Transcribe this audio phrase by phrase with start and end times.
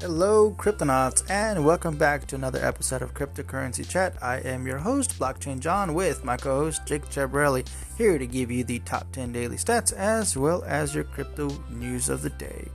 [0.00, 4.14] Hello, Cryptonauts, and welcome back to another episode of Cryptocurrency Chat.
[4.22, 8.50] I am your host, Blockchain John, with my co host, Jake Jabrelli, here to give
[8.50, 12.68] you the top 10 daily stats as well as your crypto news of the day.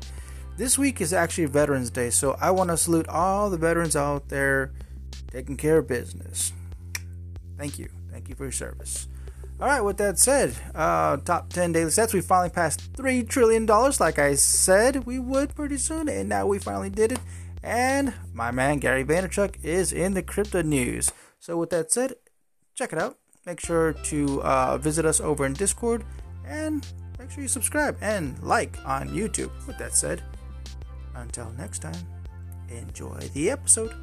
[0.56, 4.30] This week is actually Veterans Day, so I want to salute all the veterans out
[4.30, 4.72] there
[5.32, 6.54] taking care of business.
[7.58, 7.90] Thank you.
[8.12, 9.08] Thank you for your service.
[9.58, 12.14] All right, with that said, uh, top 10 daily stats.
[12.14, 16.60] We finally passed $3 trillion, like I said we would pretty soon, and now we
[16.60, 17.20] finally did it.
[17.64, 21.12] And my man Gary Vaynerchuk is in the crypto news.
[21.40, 22.16] So, with that said,
[22.76, 23.18] check it out.
[23.46, 26.04] Make sure to uh, visit us over in Discord
[26.46, 26.86] and
[27.18, 29.52] make sure you subscribe and like on YouTube.
[29.68, 30.22] With that said,
[31.16, 32.06] until next time,
[32.70, 33.94] enjoy the episode.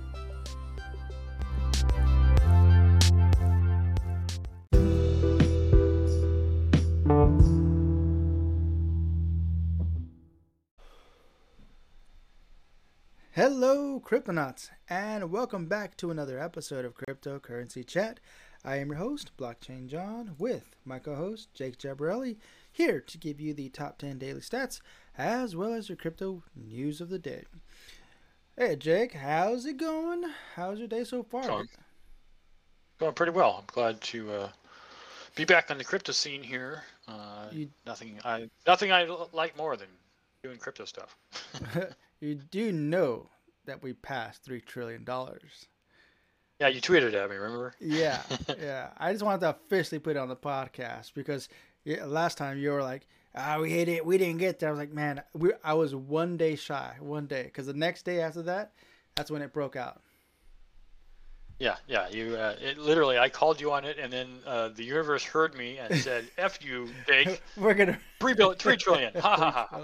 [13.34, 18.20] Hello, Cryptonauts, and welcome back to another episode of Cryptocurrency Chat.
[18.62, 22.36] I am your host, Blockchain John, with my co host, Jake Jabarelli,
[22.70, 24.83] here to give you the top 10 daily stats
[25.16, 27.44] as well as your crypto news of the day.
[28.58, 30.25] Hey, Jake, how's it going?
[30.55, 31.47] How's your day so far?
[31.47, 31.69] Going,
[33.00, 33.56] going pretty well.
[33.60, 34.48] I'm glad to uh,
[35.36, 36.83] be back on the crypto scene here.
[37.08, 39.88] Uh, you, nothing I nothing I like more than
[40.44, 41.16] doing crypto stuff.
[42.23, 43.28] you do know
[43.67, 45.67] that we passed three trillion dollars.
[46.61, 47.37] Yeah, you tweeted at me.
[47.37, 47.75] Remember?
[47.81, 48.23] yeah,
[48.61, 48.91] yeah.
[48.97, 51.48] I just wanted to officially put it on the podcast because
[52.05, 54.06] last time you were like, "Ah, oh, we hit it.
[54.06, 57.27] We didn't get there." I was like, "Man, we." I was one day shy, one
[57.27, 58.73] day, because the next day after that,
[59.17, 60.00] that's when it broke out.
[61.59, 62.09] Yeah, yeah.
[62.09, 65.56] You uh, it, literally, I called you on it, and then uh, the universe heard
[65.56, 67.43] me and said, "F you, Jake.
[67.56, 69.12] We're gonna three billion, three trillion.
[69.20, 69.81] Ha ha ha."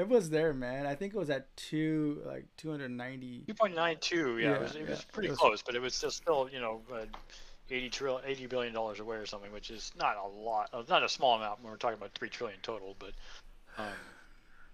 [0.00, 0.86] It was there, man.
[0.86, 3.44] I think it was at two, like two hundred ninety.
[3.46, 4.38] Two point nine two.
[4.38, 4.90] Yeah, yeah, it was, it yeah.
[4.90, 5.38] was pretty it was...
[5.38, 7.04] close, but it was still, still you know, uh,
[7.68, 11.08] 80 trillion, 80 billion dollars away or something, which is not a lot, not a
[11.08, 12.96] small amount when we're talking about three trillion total.
[12.98, 13.12] But
[13.76, 13.92] um,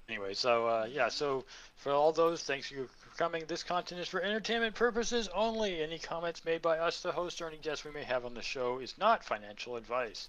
[0.09, 1.45] anyway, so uh, yeah, so
[1.75, 3.43] for all those, thanks you for coming.
[3.49, 5.83] This content is for entertainment purposes only.
[5.83, 8.43] Any comments made by us, the host, or any guests we may have on the
[8.43, 10.29] show is not financial advice.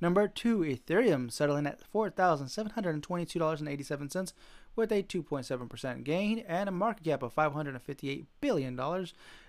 [0.00, 4.32] Number two, Ethereum settling at $4,722.87
[4.74, 8.80] with a 2.7% gain and a market cap of $558 billion.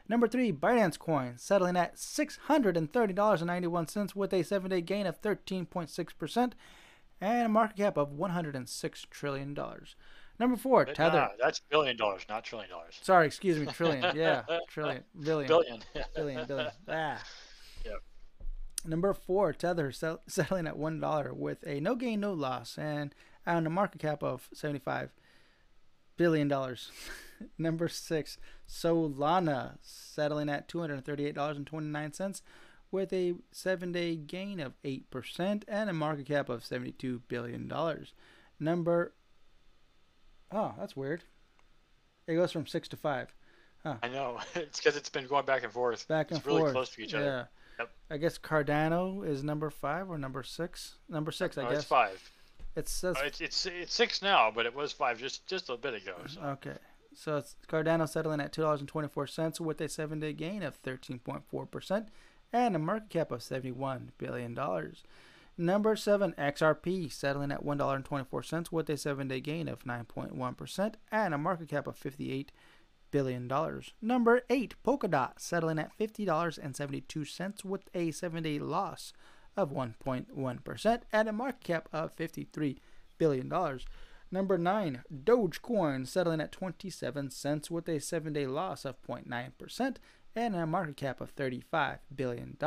[0.07, 6.53] Number three, Binance Coin, settling at $630.91 with a seven day gain of 13.6%
[7.21, 9.57] and a market cap of $106 trillion.
[10.39, 11.17] Number four, Tether.
[11.17, 12.99] Nah, that's billion dollars, not trillion dollars.
[13.03, 14.15] Sorry, excuse me, trillion.
[14.15, 15.79] Yeah, trillion, billion, billion,
[16.15, 16.71] billion, billion.
[16.89, 17.21] Ah.
[17.85, 18.01] Yep.
[18.85, 23.13] Number four, Tether settling at one dollar with a no gain, no loss, and
[23.45, 25.11] on a market cap of seventy-five
[26.17, 26.89] billion dollars.
[27.59, 28.39] Number six,
[28.71, 32.41] Solana settling at two hundred thirty-eight dollars and twenty-nine cents,
[32.89, 38.13] with a seven-day gain of eight percent and a market cap of seventy-two billion dollars.
[38.59, 39.13] Number
[40.51, 41.23] oh, that's weird.
[42.27, 43.33] It goes from six to five.
[43.83, 43.95] Huh.
[44.01, 44.39] I know.
[44.55, 46.07] It's because it's been going back and forth.
[46.07, 46.61] Back and it's forth.
[46.61, 47.25] really close to each other.
[47.25, 47.43] Yeah.
[47.79, 47.89] Yep.
[48.11, 50.95] I guess Cardano is number five or number six.
[51.09, 51.79] Number six, I guess.
[51.79, 52.31] It's five.
[52.75, 55.75] It says uh, it's, it's it's six now, but it was five just just a
[55.75, 56.15] bit ago.
[56.27, 56.41] So.
[56.41, 56.77] Okay,
[57.13, 60.33] so it's Cardano settling at two dollars and twenty four cents with a seven day
[60.33, 62.09] gain of thirteen point four percent
[62.53, 65.03] and a market cap of seventy one billion dollars.
[65.57, 69.41] Number seven, XRP settling at one dollar and twenty four cents with a seven day
[69.41, 72.51] gain of nine point one percent and a market cap of fifty eight
[73.11, 73.93] billion dollars.
[74.01, 78.59] Number eight, Polkadot settling at fifty dollars and seventy two cents with a seven day
[78.59, 79.13] loss
[79.57, 82.77] of 1.1% and a market cap of $53
[83.17, 83.51] billion.
[84.31, 89.95] Number 9, Dogecoin settling at 27 cents with a 7 day loss of 0.9%
[90.35, 92.57] and a market cap of $35 billion.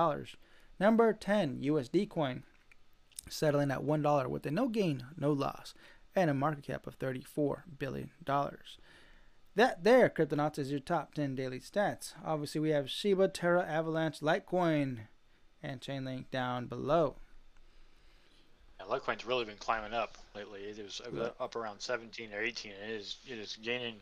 [0.78, 2.42] Number 10, USD Coin
[3.30, 5.72] settling at $1 with a no gain, no loss,
[6.14, 8.10] and a market cap of $34 billion.
[9.56, 12.12] That there, Cryptonauts, is your top 10 daily stats.
[12.24, 15.06] Obviously, we have Shiba, Terra, Avalanche, Litecoin,
[15.62, 17.16] and Chainlink down below.
[18.88, 20.60] Litecoin's really been climbing up lately.
[20.60, 21.00] It was
[21.40, 22.72] up around 17 or 18.
[22.72, 23.96] It is it is gaining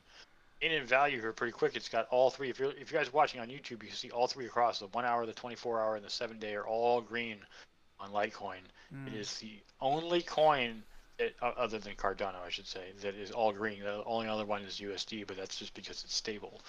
[0.60, 1.76] gaining value here pretty quick.
[1.76, 2.48] It's got all three.
[2.48, 4.78] If you're if you guys are watching on YouTube, you can see all three across
[4.78, 7.38] the one hour, the 24 hour, and the seven day are all green
[8.00, 8.60] on Litecoin.
[8.94, 9.08] Mm.
[9.08, 10.82] It is the only coin
[11.18, 13.80] it, other than Cardano, I should say, that is all green.
[13.80, 16.60] The only other one is USD, but that's just because it's stable.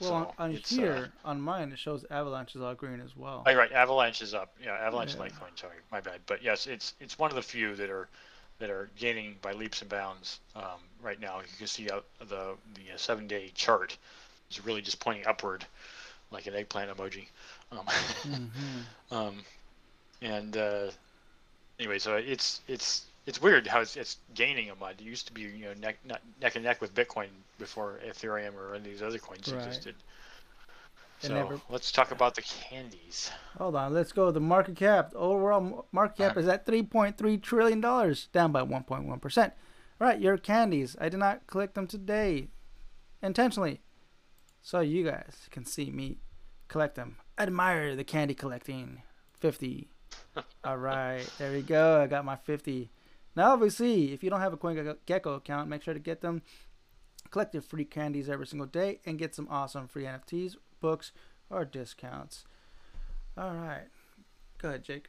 [0.00, 3.00] Well, so on, on uh, here, uh, on mine, it shows Avalanche is all green
[3.00, 3.42] as well.
[3.46, 4.54] Oh, right, Avalanche is up.
[4.62, 5.22] Yeah, Avalanche yeah.
[5.22, 5.56] Litecoin.
[5.58, 6.20] Sorry, my bad.
[6.26, 8.08] But yes, it's it's one of the few that are
[8.58, 11.38] that are gaining by leaps and bounds um, right now.
[11.38, 13.96] You can see uh, the the uh, seven day chart
[14.50, 15.64] is really just pointing upward,
[16.30, 17.26] like an eggplant emoji.
[17.70, 18.48] Um, mm-hmm.
[19.14, 19.36] um,
[20.20, 20.90] and uh,
[21.78, 24.96] anyway, so it's it's it's weird how it's, it's gaining a mud.
[24.98, 25.98] It used to be you know neck
[26.40, 27.28] neck and neck with Bitcoin
[27.58, 29.64] before Ethereum or any of these other coins right.
[29.64, 29.94] existed.
[31.20, 31.60] So never...
[31.70, 33.30] let's talk about the candies.
[33.56, 34.32] Hold on, let's go.
[34.32, 39.52] The market cap, overall market cap is at 3.3 trillion dollars, down by 1.1 percent.
[39.98, 40.96] Right, your candies.
[41.00, 42.48] I did not collect them today,
[43.22, 43.82] intentionally,
[44.60, 46.18] so you guys can see me
[46.66, 47.18] collect them.
[47.38, 49.02] Admire the candy collecting.
[49.38, 49.88] 50.
[50.64, 52.00] All right, there we go.
[52.00, 52.90] I got my 50.
[53.34, 56.42] Now, obviously, if you don't have a CoinGecko account, make sure to get them.
[57.30, 61.12] Collect your free candies every single day and get some awesome free NFTs, books,
[61.48, 62.44] or discounts.
[63.38, 63.88] All right.
[64.58, 65.08] Go ahead, Jake.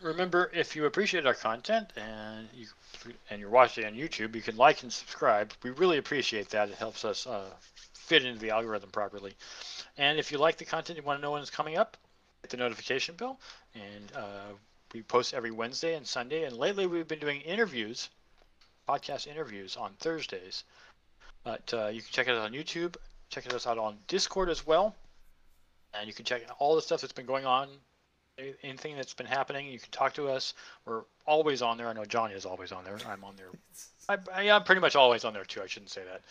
[0.00, 2.66] Remember, if you appreciate our content and you
[3.30, 5.52] and you're watching on YouTube, you can like and subscribe.
[5.62, 6.68] We really appreciate that.
[6.68, 7.50] It helps us uh,
[7.94, 9.32] fit into the algorithm properly.
[9.96, 11.96] And if you like the content, you want to know when it's coming up,
[12.42, 13.40] hit the notification bell,
[13.74, 14.52] and uh,
[14.96, 16.44] we post every Wednesday and Sunday.
[16.44, 18.08] And lately, we've been doing interviews,
[18.88, 20.64] podcast interviews on Thursdays.
[21.44, 22.96] But uh, you can check it out on YouTube.
[23.28, 24.94] Check us out on Discord as well.
[25.92, 27.68] And you can check all the stuff that's been going on,
[28.62, 29.68] anything that's been happening.
[29.68, 30.54] You can talk to us.
[30.86, 31.88] We're always on there.
[31.88, 32.96] I know Johnny is always on there.
[33.06, 33.48] I'm on there.
[34.08, 35.60] I, I, am pretty much always on there too.
[35.62, 36.22] I shouldn't say that.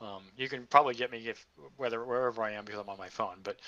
[0.00, 3.10] Um, you can probably get me if whether wherever I am because I'm on my
[3.10, 3.36] phone.
[3.42, 3.58] But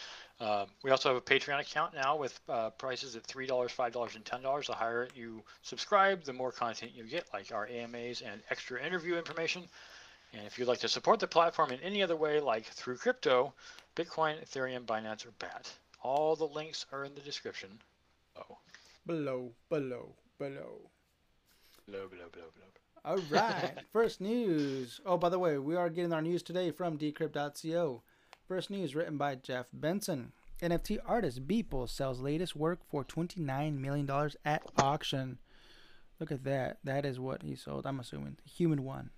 [0.40, 3.92] uh, we also have a Patreon account now with uh, prices at three dollars, five
[3.92, 4.66] dollars, and ten dollars.
[4.66, 9.16] The higher you subscribe, the more content you get, like our AMAs and extra interview
[9.16, 9.64] information.
[10.32, 13.52] And if you'd like to support the platform in any other way, like through crypto,
[13.94, 15.70] Bitcoin, Ethereum, Binance, or BAT,
[16.02, 17.68] all the links are in the description.
[18.38, 18.56] Oh.
[19.04, 20.80] Below, below, below.
[21.86, 22.81] Below, below, below, below.
[23.04, 23.74] All right.
[23.92, 25.00] First news.
[25.04, 28.02] Oh, by the way, we are getting our news today from decrypt.co.
[28.46, 30.30] First news written by Jeff Benson.
[30.60, 35.38] NFT artist Beeple sells latest work for $29 million at auction.
[36.20, 36.78] Look at that.
[36.84, 37.86] That is what he sold.
[37.86, 38.36] I'm assuming.
[38.44, 39.10] Human One.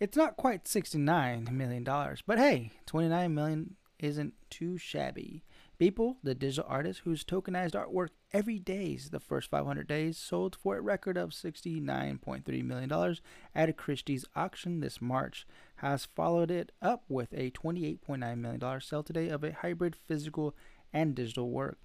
[0.00, 5.44] It's not quite $69 million, but hey, 29 million isn't too shabby.
[5.80, 10.76] Beeple, the digital artist whose tokenized artwork every days the first 500 days sold for
[10.76, 13.16] a record of $69.3 million
[13.54, 19.02] at a Christie's auction this March, has followed it up with a $28.9 million sale
[19.02, 20.54] today of a hybrid physical
[20.92, 21.78] and digital work.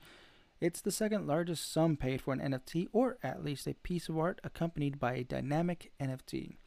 [0.62, 4.20] It's the second largest sum paid for an NFT, or at least a piece of
[4.20, 6.58] art accompanied by a dynamic NFT.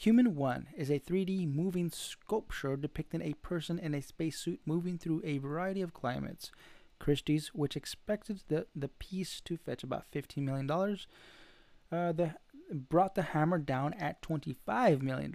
[0.00, 5.22] Human One is a 3D moving sculpture depicting a person in a spacesuit moving through
[5.24, 6.52] a variety of climates.
[7.00, 12.34] Christie's, which expected the, the piece to fetch about $15 million, uh, the,
[12.72, 15.34] brought the hammer down at $25 million.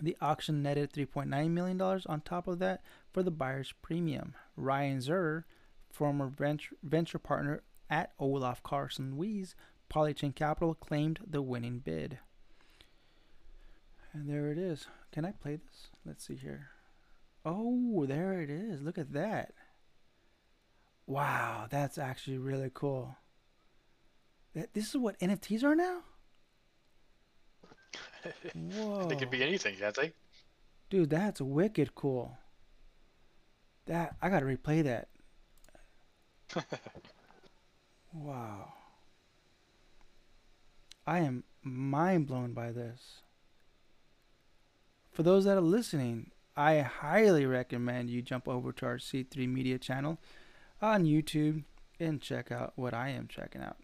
[0.00, 2.80] The auction netted $3.9 million on top of that
[3.12, 4.34] for the buyer's premium.
[4.56, 5.42] Ryan Zurrer,
[5.90, 9.46] former venture, venture partner at Olaf Carlson-Wee,
[9.92, 12.20] Polychain Capital, claimed the winning bid.
[14.12, 14.86] And there it is.
[15.12, 15.88] Can I play this?
[16.04, 16.68] Let's see here.
[17.44, 18.82] Oh, there it is.
[18.82, 19.52] Look at that.
[21.06, 23.16] Wow, that's actually really cool.
[24.54, 26.00] That This is what NFTs are now?
[28.54, 29.06] Whoa.
[29.08, 30.12] they could be anything, can't they?
[30.90, 32.36] Dude, that's wicked cool.
[33.86, 35.08] That I gotta replay that.
[38.12, 38.72] wow.
[41.06, 43.22] I am mind blown by this
[45.12, 49.78] for those that are listening, I highly recommend you jump over to our C3 Media
[49.78, 50.18] channel
[50.80, 51.64] on YouTube
[51.98, 53.76] and check out what I am checking out.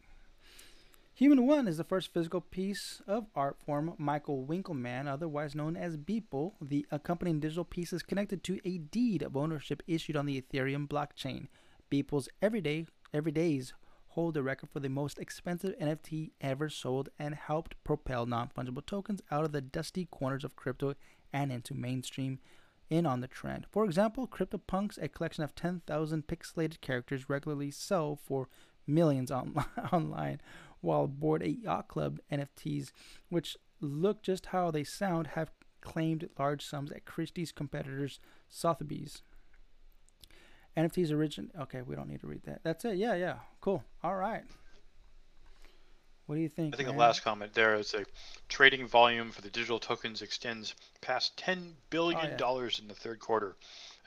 [1.14, 5.96] Human One is the first physical piece of art from Michael Winkelmann, otherwise known as
[5.96, 6.52] Beeple.
[6.60, 10.86] The accompanying digital piece is connected to a deed of ownership issued on the Ethereum
[10.86, 11.46] blockchain.
[11.90, 13.72] Beeple's everyday everydays
[14.08, 19.22] hold the record for the most expensive NFT ever sold and helped propel non-fungible tokens
[19.30, 20.94] out of the dusty corners of crypto
[21.36, 22.38] and into mainstream
[22.88, 23.66] in on the trend.
[23.70, 28.48] For example, CryptoPunks, a collection of 10,000 pixelated characters, regularly sell for
[28.86, 29.54] millions on-
[29.92, 30.40] online,
[30.80, 32.90] while Bored Ape Yacht Club NFTs,
[33.28, 35.50] which look just how they sound, have
[35.80, 39.22] claimed large sums at Christie's competitors Sotheby's.
[40.76, 41.50] NFTs origin.
[41.58, 42.60] Okay, we don't need to read that.
[42.62, 42.96] That's it.
[42.96, 43.36] Yeah, yeah.
[43.60, 43.82] Cool.
[44.02, 44.44] All right.
[46.26, 46.74] What do you think?
[46.74, 48.04] I think the last comment there is a
[48.48, 52.82] trading volume for the digital tokens extends past ten billion dollars oh, yeah.
[52.82, 53.56] in the third quarter,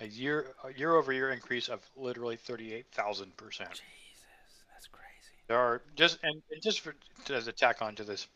[0.02, 3.70] a year a year over year increase of literally thirty eight thousand percent.
[3.70, 4.26] Jesus,
[4.74, 5.34] that's crazy.
[5.48, 6.94] There are just and, and just for
[7.32, 8.28] as a tack on to this,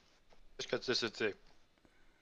[0.58, 1.34] just because this is the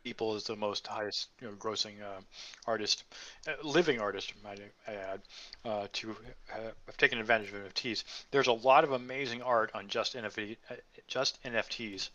[0.05, 2.21] Beeple is the most highest you know, grossing uh,
[2.65, 3.03] artist,
[3.47, 5.21] uh, living artist, might I add,
[5.65, 6.15] uh, to
[6.47, 8.03] have taken advantage of NFTs.
[8.31, 10.75] There's a lot of amazing art on just NFT, uh,
[11.07, 12.09] just NFTs.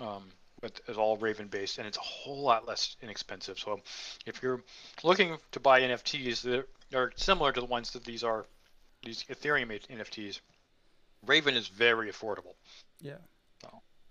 [0.00, 0.24] Um,
[0.62, 3.58] it's all Raven based, and it's a whole lot less inexpensive.
[3.58, 3.80] So,
[4.24, 4.62] if you're
[5.02, 8.46] looking to buy NFTs, that are similar to the ones that these are,
[9.04, 10.40] these Ethereum NFTs.
[11.26, 12.54] Raven is very affordable.
[13.00, 13.16] Yeah.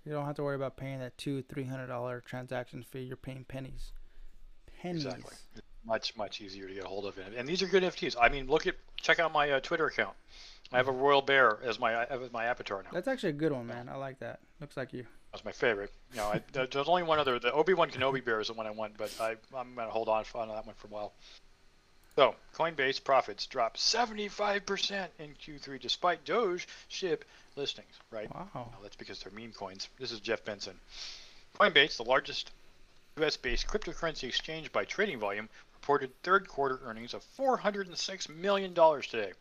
[0.05, 3.01] You don't have to worry about paying that two, three hundred dollar transaction fee.
[3.01, 3.91] You're paying pennies.
[4.81, 5.05] Pennies.
[5.05, 5.33] Exactly.
[5.83, 8.15] much, much easier to get a hold of, and these are good NFTs.
[8.19, 10.15] I mean, look at check out my uh, Twitter account.
[10.71, 12.89] I have a royal bear as my as my avatar now.
[12.93, 13.89] That's actually a good one, man.
[13.89, 14.39] I like that.
[14.61, 15.05] Looks like you.
[15.31, 15.91] That's my favorite.
[16.11, 17.39] You know, I, there's only one other.
[17.39, 20.07] The Obi Wan Kenobi bear is the one I want, but I I'm gonna hold
[20.07, 21.13] on on that one for a while.
[22.15, 27.23] So, Coinbase profits dropped 75% in Q3 despite Doge SHIB
[27.55, 28.33] listings, right?
[28.33, 28.49] Wow.
[28.53, 29.87] Well, that's because they're meme coins.
[29.99, 30.79] This is Jeff Benson.
[31.59, 32.51] Coinbase, the largest
[33.17, 39.31] US based cryptocurrency exchange by trading volume, reported third quarter earnings of $406 million today.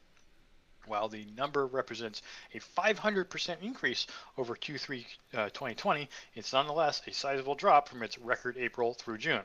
[0.87, 4.07] While the number represents a 500% increase
[4.37, 9.43] over Q3 uh, 2020, it's nonetheless a sizable drop from its record April through June.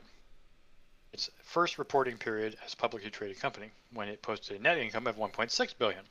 [1.14, 5.08] Its first reporting period as a publicly traded company, when it posted a net income
[5.08, 6.06] of 1.6 billion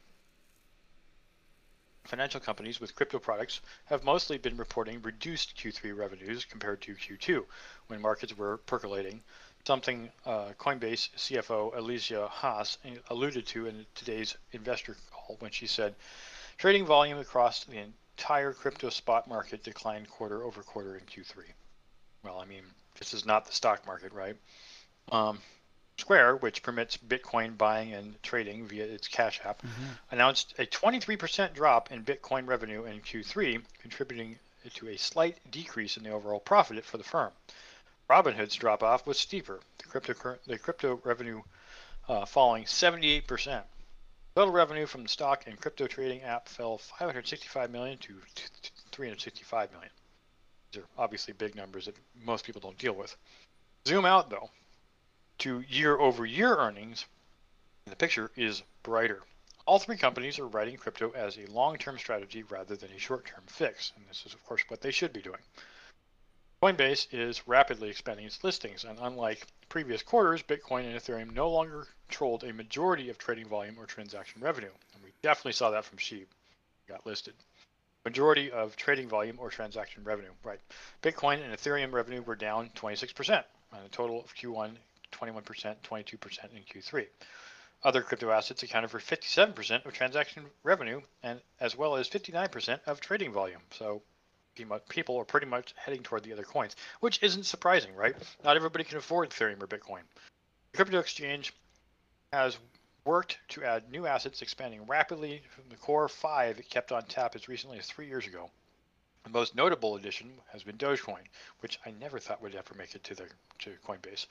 [2.08, 7.44] financial companies with crypto products have mostly been reporting reduced Q3 revenues compared to Q2
[7.88, 9.22] when markets were percolating,
[9.66, 12.78] something uh, Coinbase CFO Alicia Haas
[13.10, 15.94] alluded to in today's investor call when she said
[16.56, 21.44] trading volume across the entire crypto spot market declined quarter over quarter in Q3.
[22.24, 22.62] Well, I mean,
[22.98, 24.36] this is not the stock market, right?
[25.12, 25.40] Um,
[25.98, 29.84] Square, which permits Bitcoin buying and trading via its Cash App, mm-hmm.
[30.12, 34.38] announced a 23% drop in Bitcoin revenue in Q3, contributing
[34.74, 37.32] to a slight decrease in the overall profit for the firm.
[38.08, 41.42] Robinhood's drop off was steeper, the crypto, the crypto revenue
[42.08, 43.62] uh, falling 78%.
[44.34, 48.14] Total revenue from the stock and crypto trading app fell 565 million to
[48.92, 49.90] 365 million.
[50.72, 53.16] These are obviously big numbers that most people don't deal with.
[53.86, 54.50] Zoom out though
[55.38, 57.07] to year over year earnings,
[57.87, 59.23] the picture is brighter.
[59.66, 63.26] All three companies are writing crypto as a long term strategy rather than a short
[63.26, 65.40] term fix, and this is, of course, what they should be doing.
[66.62, 71.87] Coinbase is rapidly expanding its listings, and unlike previous quarters, Bitcoin and Ethereum no longer
[72.09, 74.73] controlled a majority of trading volume or transaction revenue.
[74.95, 76.26] And we definitely saw that from SHIB,
[76.88, 77.35] got listed.
[78.04, 80.61] Majority of trading volume or transaction revenue, right?
[81.02, 84.73] Bitcoin and Ethereum revenue were down 26%, and the total of Q1
[85.12, 87.06] 21%, 22% in Q3.
[87.84, 93.00] Other crypto assets accounted for 57% of transaction revenue and as well as 59% of
[93.00, 93.60] trading volume.
[93.70, 94.02] So
[94.88, 98.16] people are pretty much heading toward the other coins, which isn't surprising, right?
[98.42, 100.02] Not everybody can afford Ethereum or Bitcoin.
[100.72, 101.52] The crypto exchange
[102.32, 102.58] has
[103.04, 107.36] worked to add new assets, expanding rapidly from the core five it kept on tap
[107.36, 108.50] as recently as three years ago.
[109.24, 111.26] The most notable addition has been Dogecoin,
[111.60, 113.28] which I never thought would ever make it to the
[113.60, 114.26] to Coinbase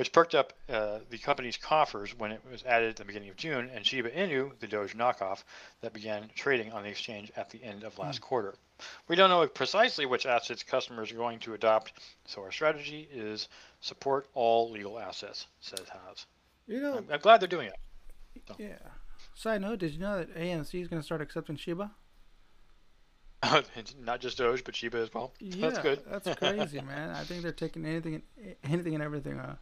[0.00, 3.36] which perked up uh, the company's coffers when it was added at the beginning of
[3.36, 5.44] June, and Shiba Inu, the Doge knockoff,
[5.82, 8.24] that began trading on the exchange at the end of last mm.
[8.24, 8.54] quarter.
[9.08, 11.92] We don't know precisely which assets customers are going to adopt,
[12.24, 13.48] so our strategy is
[13.82, 16.24] support all legal assets, says Haas.
[16.66, 17.76] You know, I'm, I'm glad they're doing it.
[18.48, 18.54] So.
[18.58, 18.78] Yeah.
[19.34, 21.90] Side note: Did you know that AMC is going to start accepting Shiba?
[24.02, 25.34] Not just Doge, but Shiba as well.
[25.40, 26.00] Yeah, that's good.
[26.06, 27.10] that's crazy, man.
[27.10, 28.22] I think they're taking anything,
[28.64, 29.38] anything and everything.
[29.38, 29.56] Uh,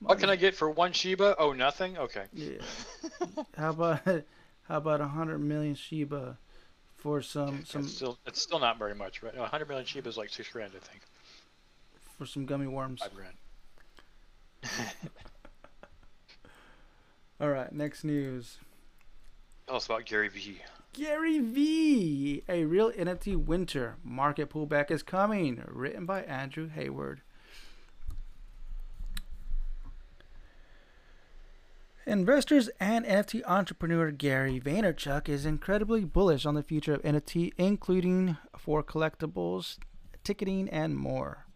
[0.00, 1.36] what can I get for one Shiba?
[1.38, 1.98] Oh, nothing.
[1.98, 2.24] Okay.
[2.32, 2.58] Yeah.
[3.56, 4.00] how about
[4.62, 6.38] how about a hundred million Shiba
[6.96, 7.82] for some some?
[7.82, 9.36] It's still, it's still not very much, right?
[9.36, 11.02] A hundred million Shiba is like six grand, I think.
[12.18, 13.00] For some gummy worms.
[13.00, 13.34] Five grand.
[17.40, 17.72] All right.
[17.72, 18.58] Next news.
[19.66, 20.60] Tell us about Gary V.
[20.92, 22.42] Gary V.
[22.48, 25.62] A real NFT winter market pullback is coming.
[25.66, 27.22] Written by Andrew Hayward.
[32.10, 38.36] Investors and NFT entrepreneur Gary Vaynerchuk is incredibly bullish on the future of NFT, including
[38.58, 39.78] for collectibles,
[40.24, 41.46] ticketing, and more.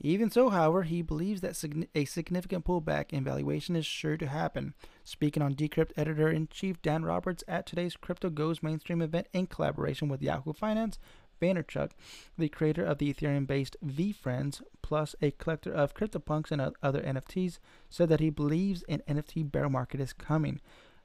[0.00, 1.62] Even so, however, he believes that
[1.94, 4.72] a significant pullback in valuation is sure to happen.
[5.04, 9.48] Speaking on Decrypt editor in chief Dan Roberts at today's Crypto Goes mainstream event in
[9.48, 10.98] collaboration with Yahoo Finance,
[11.42, 11.90] Vaynerchuk,
[12.38, 17.58] the creator of the Ethereum based VeeFriends, plus a collector of CryptoPunks and other NFTs,
[17.90, 20.60] said that he believes an NFT bear market is coming.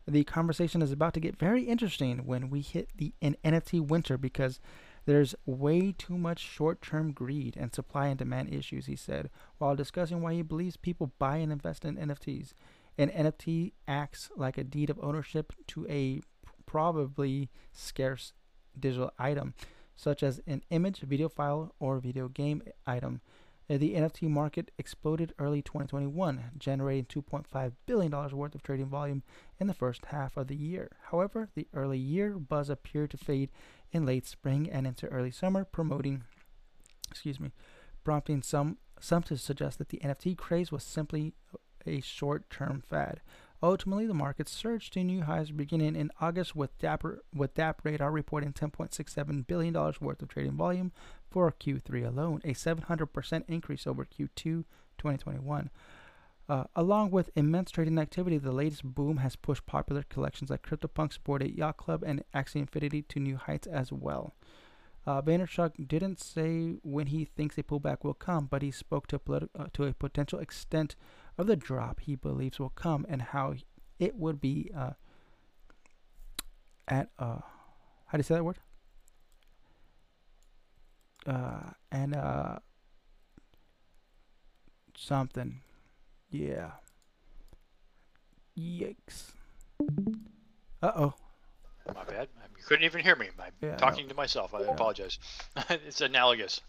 [0.08, 4.18] The conversation is about to get very interesting when we hit the an NFT winter
[4.18, 4.62] because
[5.06, 9.76] there's way too much short term greed and supply and demand issues, he said, while
[9.76, 12.54] discussing why he believes people buy and invest in NFTs.
[12.98, 16.22] An NFT acts like a deed of ownership to a
[16.66, 18.34] probably scarce
[18.80, 19.54] digital item,
[19.98, 23.20] such as an image, video file, or video game item.
[23.70, 29.24] Uh, the NFT market exploded early 2021, generating $2.5 billion worth of trading volume
[29.60, 30.92] in the first half of the year.
[31.12, 33.50] However, the early year buzz appeared to fade
[33.92, 36.24] in late spring and into early summer, promoting,
[37.10, 37.52] excuse me,
[38.06, 41.36] prompting some some to suggest that the NFT craze was simply
[41.86, 43.22] a short-term fad.
[43.62, 48.54] Ultimately, the market surged to new highs beginning in August, with Dapper with DappRadar reporting
[48.54, 50.92] 10.67 billion dollars worth of trading volume
[51.30, 55.70] for Q3 alone, a 700% increase over Q2 2021.
[56.50, 61.18] Uh, along with immense trading activity, the latest boom has pushed popular collections like CryptoPunks,
[61.22, 64.34] Bored Ape Yacht Club, and Axie Infinity to new heights as well.
[65.06, 69.18] Uh, Vaynerchuk didn't say when he thinks a pullback will come, but he spoke to,
[69.20, 70.96] politi- uh, to a potential extent
[71.38, 73.56] of the drop he believes will come and how
[74.00, 74.92] it would be uh,
[76.88, 77.40] at uh,
[78.08, 78.58] how do you say that word?
[81.26, 82.60] Uh, and uh,
[84.96, 85.60] something,
[86.32, 86.72] yeah.
[88.58, 89.34] Yikes.
[90.82, 91.14] Uh oh.
[91.94, 92.30] My bad.
[92.58, 93.28] You couldn't even hear me.
[93.40, 94.10] I'm yeah, talking no.
[94.10, 94.54] to myself.
[94.54, 95.20] I apologize.
[95.70, 96.62] it's analogous.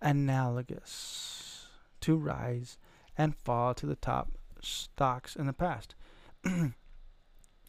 [0.00, 1.66] Analogous
[2.00, 2.78] to rise
[3.16, 5.94] and fall to the top stocks in the past.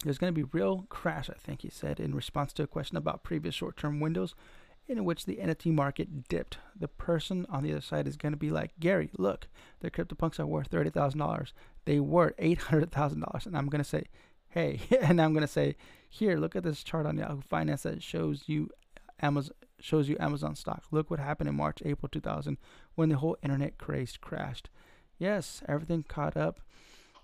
[0.04, 2.98] There's going to be real crash, I think he said, in response to a question
[2.98, 4.36] about previous short-term windows
[4.88, 6.60] in which the NFT market dipped.
[6.78, 9.48] The person on the other side is going to be like, Gary, look,
[9.80, 11.52] the CryptoPunks are worth $30,000.
[11.86, 13.46] They were $800,000.
[13.46, 14.06] And I'm going to say,
[14.50, 15.76] hey, and I'm going to say,
[16.10, 18.70] here, look at this chart on Yahoo Finance that shows you
[19.22, 20.86] Amazon shows you Amazon stock.
[20.90, 22.58] Look what happened in March, April 2000
[22.96, 24.70] when the whole internet craze crashed.
[25.18, 26.60] Yes, everything caught up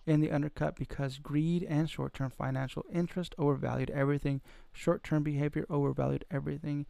[0.06, 4.42] in the undercut because greed and short term financial interest overvalued everything.
[4.72, 6.86] Short term behavior overvalued everything.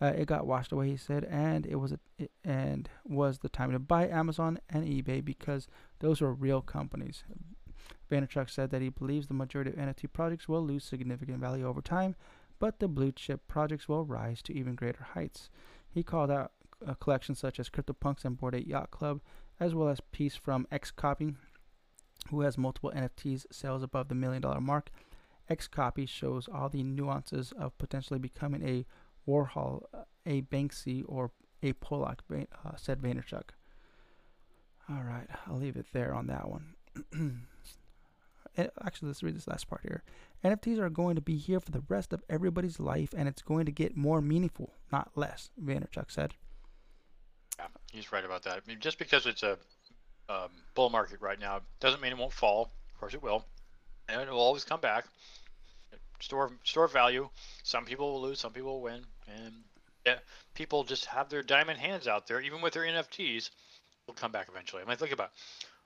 [0.00, 3.48] Uh, it got washed away, he said, and it was a, it, and was the
[3.48, 5.66] time to buy Amazon and eBay because
[5.98, 7.24] those were real companies.
[8.10, 11.82] Vaynerchuk said that he believes the majority of NFT projects will lose significant value over
[11.82, 12.14] time,
[12.60, 15.50] but the blue chip projects will rise to even greater heights.
[15.90, 16.52] He called out
[16.86, 19.20] a collection such as CryptoPunks and Bored Ape Yacht Club
[19.60, 21.34] as well as piece from XCOPY,
[22.30, 24.90] who has multiple NFTs sales above the million dollar mark.
[25.50, 28.84] XCOPY shows all the nuances of potentially becoming a
[29.28, 29.84] Warhol,
[30.26, 31.30] a Banksy, or
[31.62, 33.50] a Pollock, uh, said Vaynerchuk.
[34.90, 36.74] All right, I'll leave it there on that one.
[38.82, 40.02] Actually, let's read this last part here.
[40.44, 43.66] NFTs are going to be here for the rest of everybody's life, and it's going
[43.66, 46.34] to get more meaningful, not less, Vaynerchuk said.
[47.92, 48.56] He's right about that.
[48.56, 49.58] I mean, just because it's a
[50.28, 52.70] um, bull market right now doesn't mean it won't fall.
[52.94, 53.44] Of course, it will,
[54.08, 55.04] and it will always come back.
[56.20, 57.28] Store store value.
[57.62, 59.54] Some people will lose, some people will win, and
[60.04, 60.18] yeah,
[60.54, 63.50] people just have their diamond hands out there, even with their NFTs.
[64.06, 64.82] Will come back eventually.
[64.82, 65.30] I mean, think about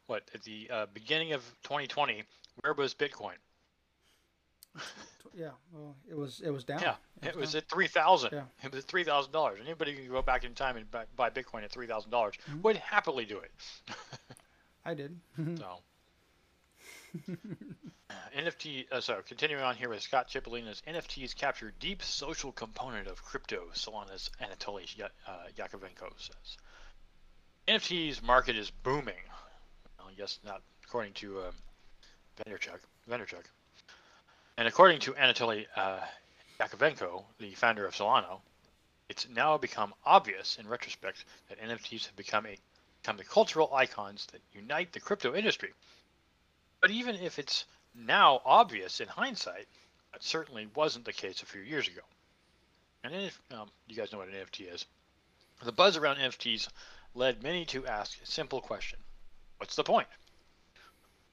[0.06, 2.22] what at the uh, beginning of 2020,
[2.60, 3.34] where was Bitcoin?
[5.34, 6.80] Yeah, well, it was it was down.
[6.80, 8.30] Yeah, it, it was, at three thousand.
[8.32, 8.42] Yeah.
[8.62, 9.60] it was at three thousand dollars.
[9.64, 12.62] Anybody can go back in time and buy, Bitcoin at three thousand dollars mm-hmm.
[12.62, 13.50] would happily do it.
[14.84, 15.18] I did.
[15.58, 15.78] so.
[18.36, 18.86] NFT.
[18.90, 23.64] Uh, so continuing on here with Scott Chipolina's NFTs capture deep social component of crypto.
[23.74, 25.08] Solana's Anatoly uh,
[25.56, 26.56] Yakovenko says.
[27.68, 29.14] NFTs market is booming.
[29.98, 31.54] Well, I guess not according to um,
[32.38, 32.80] Vaynerchuk.
[33.08, 33.44] Vaynerchuk.
[34.62, 35.98] And according to Anatoly uh,
[36.60, 38.40] Yakovenko, the founder of Solana,
[39.08, 42.56] it's now become obvious in retrospect that NFTs have become a
[43.02, 45.72] become the cultural icons that unite the crypto industry.
[46.80, 49.66] But even if it's now obvious in hindsight,
[50.12, 52.02] that certainly wasn't the case a few years ago.
[53.02, 54.86] And if um, you guys know what an NFT is,
[55.64, 56.68] the buzz around NFTs
[57.16, 59.00] led many to ask a simple question:
[59.56, 60.06] What's the point?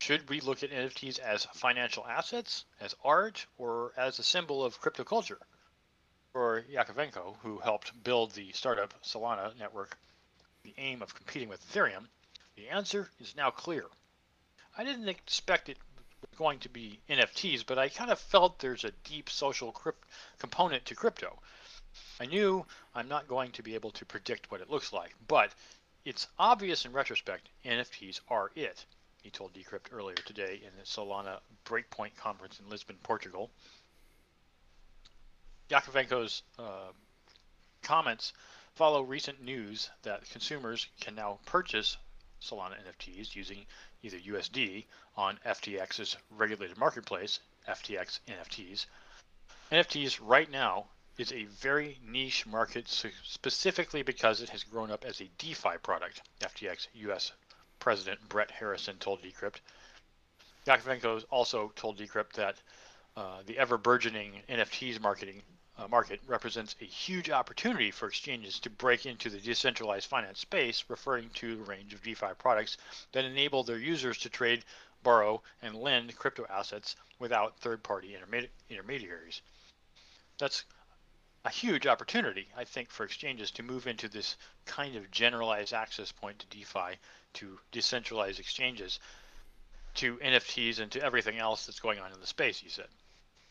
[0.02, 4.80] Should we look at NFTs as financial assets, as art, or as a symbol of
[4.80, 5.40] crypto culture?
[6.32, 9.98] For Yakovenko, who helped build the startup Solana network,
[10.64, 12.08] the aim of competing with Ethereum,
[12.56, 13.88] the answer is now clear.
[14.78, 15.78] I didn't expect it
[16.22, 19.76] was going to be NFTs, but I kind of felt there's a deep social
[20.40, 21.42] component to crypto.
[22.20, 25.54] I knew I'm not going to be able to predict what it looks like, but
[26.06, 28.86] it's obvious in retrospect NFTs are it,
[29.22, 33.50] he told Decrypt earlier today in the Solana Breakpoint conference in Lisbon, Portugal.
[35.70, 36.92] Yakovenko's uh,
[37.84, 38.34] comments
[38.76, 41.98] follow recent news that consumers can now purchase
[42.42, 43.66] Solana NFTs using
[44.02, 44.86] either USD
[45.18, 48.86] on FTX's regulated marketplace, FTX NFTs.
[49.72, 50.86] NFTs right now
[51.18, 56.22] is a very niche market specifically because it has grown up as a DeFi product,
[56.40, 57.34] FTX US
[57.80, 59.62] President Brett Harrison told Decrypt.
[60.66, 62.56] Yakovenko also told Decrypt that
[63.16, 65.42] uh, the ever burgeoning NFTs marketing
[65.80, 70.84] uh, market represents a huge opportunity for exchanges to break into the decentralized finance space,
[70.90, 72.78] referring to a range of DeFi products
[73.14, 74.66] that enable their users to trade,
[75.04, 79.42] borrow, and lend crypto assets without third party intermedi- intermediaries.
[80.38, 80.66] That's
[81.46, 86.12] a huge opportunity, I think, for exchanges to move into this kind of generalized access
[86.12, 86.98] point to DeFi,
[87.34, 89.00] to decentralized exchanges,
[89.96, 92.88] to NFTs, and to everything else that's going on in the space, he said.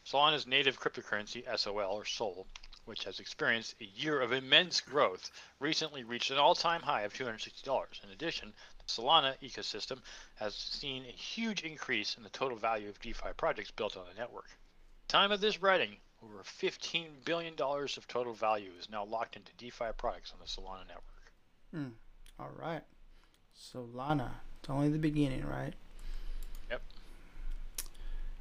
[0.06, 2.46] Solana's native cryptocurrency, SOL or SOL,
[2.86, 8.04] which has experienced a year of immense growth, recently reached an all-time high of $260.
[8.04, 10.00] In addition, the Solana ecosystem
[10.36, 14.18] has seen a huge increase in the total value of DeFi projects built on the
[14.18, 14.48] network.
[15.08, 19.92] Time of this writing, over $15 billion of total value is now locked into DeFi
[19.98, 21.32] products on the Solana network.
[21.72, 21.88] Hmm.
[22.40, 22.82] All right.
[23.58, 24.30] Solana.
[24.60, 25.74] It's only the beginning, right?
[26.70, 26.82] Yep.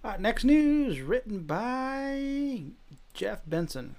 [0.03, 2.63] All right, next news written by
[3.13, 3.95] Jeff Benson.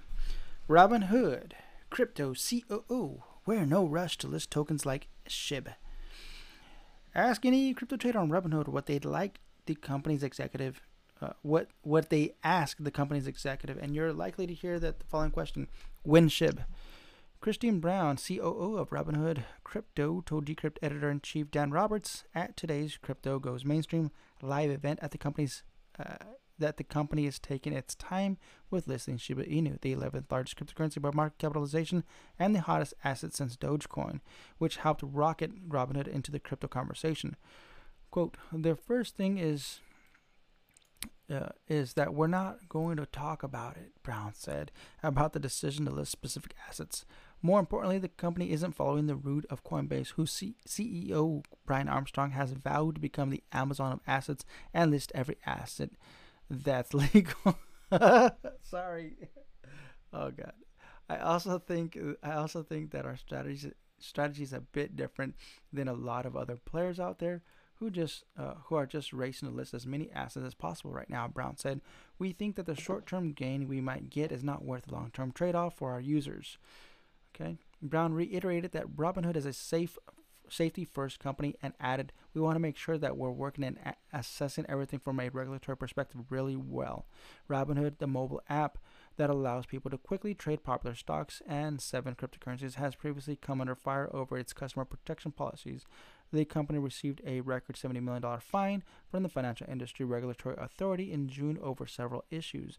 [0.69, 1.53] Robinhood,
[1.91, 5.75] crypto COO, we're no rush to list tokens like SHIB.
[7.15, 10.83] Ask any crypto trader on Robinhood what they'd like the company's executive,
[11.21, 15.05] uh, what what they ask the company's executive, and you're likely to hear that the
[15.07, 15.69] following question:
[16.05, 16.65] When SHIB?
[17.41, 22.99] Christine Brown, COO of Robinhood Crypto, told Decrypt editor in chief Dan Roberts at today's
[23.01, 24.11] Crypto Goes Mainstream
[24.43, 25.63] live event at the company's
[25.99, 26.17] uh,
[26.59, 31.01] that the company is taking its time with listing Shiba Inu, the 11th largest cryptocurrency
[31.01, 32.03] by market capitalization
[32.41, 34.19] and the hottest asset since Dogecoin,
[34.59, 37.37] which helped rocket Robinhood into the crypto conversation.
[38.11, 39.79] Quote, the first thing is
[41.31, 44.73] uh, is that we're not going to talk about it, Brown said,
[45.03, 47.05] about the decision to list specific assets.
[47.41, 52.33] More importantly, the company isn't following the route of Coinbase, whose C- CEO, Brian Armstrong,
[52.33, 55.91] has vowed to become the Amazon of assets and list every asset
[56.51, 57.59] that's legal.
[58.63, 59.17] Sorry.
[60.13, 60.53] Oh god.
[61.09, 65.35] I also think I also think that our strategy strategy is a bit different
[65.73, 67.43] than a lot of other players out there
[67.77, 71.09] who just uh, who are just racing to list as many assets as possible right
[71.09, 71.29] now.
[71.29, 71.81] Brown said,
[72.19, 75.77] "We think that the short-term gain we might get is not worth the long-term trade-off
[75.77, 76.59] for our users."
[77.35, 77.57] Okay.
[77.81, 79.99] Brown reiterated that Robinhood is a safe
[80.51, 83.79] safety first company and added, We want to make sure that we're working and
[84.13, 87.07] assessing everything from a regulatory perspective really well.
[87.49, 88.79] Robinhood, the mobile app
[89.17, 93.75] that allows people to quickly trade popular stocks and seven cryptocurrencies, has previously come under
[93.75, 95.85] fire over its customer protection policies.
[96.33, 101.29] The company received a record $70 million fine from the Financial Industry Regulatory Authority in
[101.29, 102.79] June over several issues.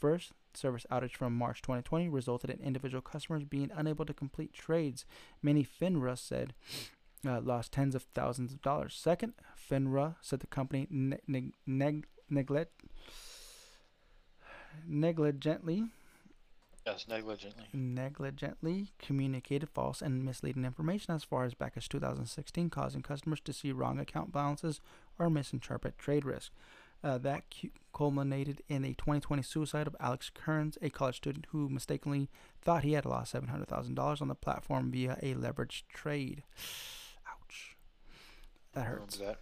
[0.00, 5.04] First, service outage from March 2020 resulted in individual customers being unable to complete trades.
[5.42, 6.54] Many FINRA said
[7.26, 8.94] uh, lost tens of thousands of dollars.
[8.94, 9.34] Second,
[9.70, 12.82] FINRA said the company ne- neg- neg- neglect-
[14.86, 15.84] negligently
[16.86, 17.66] Yes, negligently.
[17.74, 23.52] Negligently communicated false and misleading information as far as back as 2016, causing customers to
[23.52, 24.80] see wrong account balances
[25.18, 26.52] or misinterpret trade risk.
[27.02, 31.68] Uh, that cu- culminated in a 2020 suicide of Alex Kearns, a college student who
[31.68, 32.28] mistakenly
[32.60, 36.42] thought he had lost $700,000 on the platform via a leveraged trade.
[37.26, 37.76] Ouch.
[38.74, 39.16] That hurts.
[39.16, 39.38] That.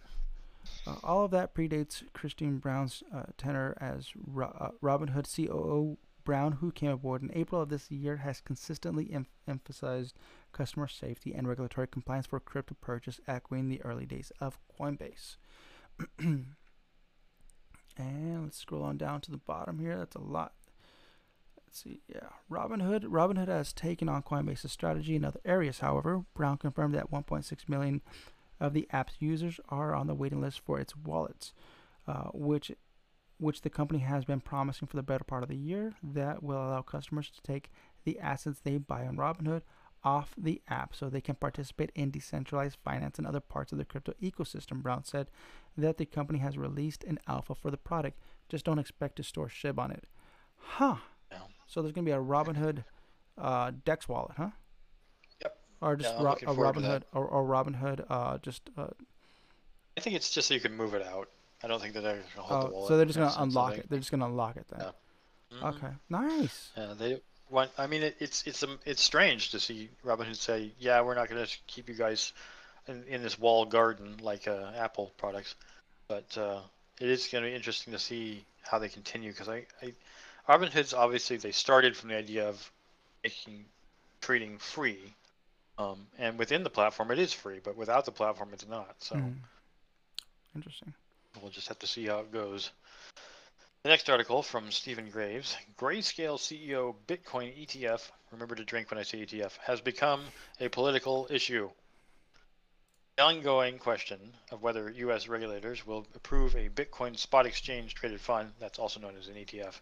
[0.87, 5.97] Uh, all of that predates Christine Brown's uh, tenure as Ro- uh, Robinhood COO.
[6.25, 10.15] Brown, who came aboard in April of this year, has consistently em- emphasized
[10.51, 15.37] customer safety and regulatory compliance for crypto purchase, echoing the early days of Coinbase.
[17.99, 19.97] And let's scroll on down to the bottom here.
[19.97, 20.53] That's a lot.
[21.57, 22.01] Let's see.
[22.07, 23.03] Yeah, Robinhood.
[23.03, 25.79] Robinhood has taken on Coinbase's strategy in other areas.
[25.79, 28.01] However, Brown confirmed that 1.6 million
[28.59, 31.53] of the app's users are on the waiting list for its wallets,
[32.07, 32.71] uh, which
[33.37, 35.93] which the company has been promising for the better part of the year.
[36.01, 37.69] That will allow customers to take
[38.05, 39.61] the assets they buy on Robinhood
[40.03, 43.85] off the app so they can participate in decentralized finance and other parts of the
[43.85, 44.81] crypto ecosystem.
[44.81, 45.27] Brown said
[45.77, 48.19] that the company has released an alpha for the product.
[48.47, 50.05] Just don't expect to store SHIB on it.
[50.57, 50.95] Huh.
[51.69, 52.83] So there's going to be a Robinhood
[53.37, 54.49] uh, Dex wallet, huh?
[55.41, 55.57] Yep.
[55.81, 58.87] Or just I'm Ro- a Robinhood or, or Robinhood, uh, just uh,
[59.95, 61.29] I think it's just so you can move it out.
[61.63, 62.87] I don't think that they're gonna hold the oh, wallet.
[62.87, 63.83] so they're just gonna unlock think.
[63.83, 63.89] it.
[63.89, 64.79] They're just gonna unlock it then.
[64.81, 65.57] Yeah.
[65.59, 65.75] Mhm.
[65.75, 66.71] Okay, nice.
[66.75, 67.71] Yeah, they want.
[67.77, 71.29] I mean, it, it's it's um, it's strange to see Robinhood say, "Yeah, we're not
[71.29, 72.33] going to keep you guys
[72.87, 75.55] in, in this walled garden like uh, Apple products,"
[76.07, 76.59] but uh,
[76.99, 79.93] it is going to be interesting to see how they continue because I, I
[80.47, 82.71] Robinhood's obviously they started from the idea of
[83.23, 83.65] making
[84.21, 85.13] trading free,
[85.77, 88.95] um, and within the platform it is free, but without the platform it's not.
[88.99, 89.33] So Mhm.
[90.55, 90.93] Interesting.
[91.41, 92.71] We'll just have to see how it goes.
[93.83, 99.03] The next article from Stephen Graves Grayscale CEO Bitcoin ETF, remember to drink when I
[99.03, 100.21] say ETF, has become
[100.59, 101.69] a political issue.
[103.15, 104.19] The ongoing question
[104.51, 105.29] of whether U.S.
[105.29, 109.79] regulators will approve a Bitcoin spot exchange traded fund, that's also known as an ETF,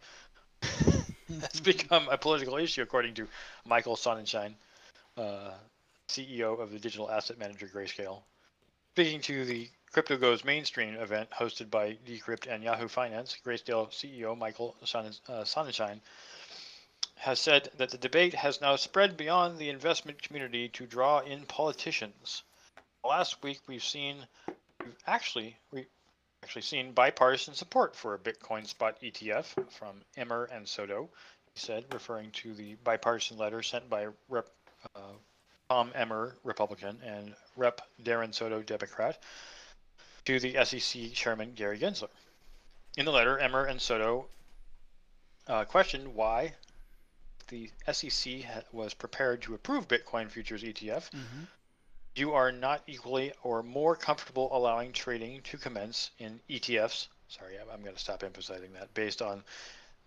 [1.42, 3.28] has become a political issue, according to
[3.66, 4.54] Michael Sonnenschein,
[5.18, 5.54] uh,
[6.08, 8.22] CEO of the digital asset manager Grayscale.
[8.92, 14.38] Speaking to the Crypto Goes mainstream event hosted by Decrypt and Yahoo Finance, Grayscale CEO
[14.38, 16.02] Michael uh, Sonnenschein
[17.16, 21.48] has said that the debate has now spread beyond the investment community to draw in
[21.48, 22.44] politicians.
[23.04, 24.18] Last week, we've seen,
[24.86, 25.88] we've actually, we
[26.44, 31.10] actually seen bipartisan support for a Bitcoin spot ETF from Emmer and Soto.
[31.56, 34.48] He said, referring to the bipartisan letter sent by Rep.
[34.96, 35.14] Uh,
[35.70, 37.82] Tom Emmer, Republican, and Rep.
[38.04, 39.22] Darren Soto, Democrat,
[40.28, 42.10] to the SEC Chairman Gary Gensler.
[42.98, 44.26] In the letter, Emmer and Soto
[45.48, 46.54] uh, questioned why
[47.48, 51.10] the SEC ha- was prepared to approve Bitcoin futures ETF.
[51.12, 51.44] Mm-hmm.
[52.16, 57.08] You are not equally or more comfortable allowing trading to commence in ETFs.
[57.30, 58.94] Sorry, I'm, going to stop emphasizing that.
[58.94, 59.46] Based on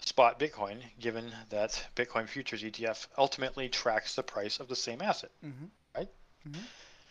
[0.03, 5.31] spot Bitcoin, given that Bitcoin futures ETF ultimately tracks the price of the same asset.
[5.43, 5.65] Mm-hmm.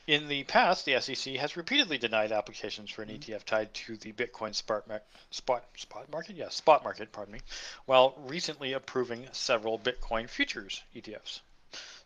[0.10, 4.12] In the past, the SEC has repeatedly denied applications for an ETF tied to the
[4.12, 7.42] Bitcoin spot mar- spot spot market, yeah, spot market, pardon me,
[7.86, 11.42] while recently approving several Bitcoin futures ETFs.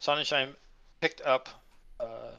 [0.01, 0.53] Sonnenschein
[0.99, 1.47] picked up,
[1.97, 2.31] uh,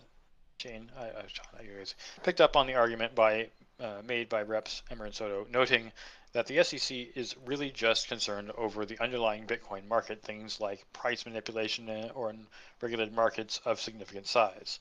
[0.58, 3.48] Jane, I, I, John, I guess, picked up on the argument by
[3.80, 5.92] uh, made by Reps Emmer and Soto, noting
[6.32, 11.24] that the SEC is really just concerned over the underlying Bitcoin market, things like price
[11.24, 12.46] manipulation uh, or in
[12.82, 14.78] regulated markets of significant size.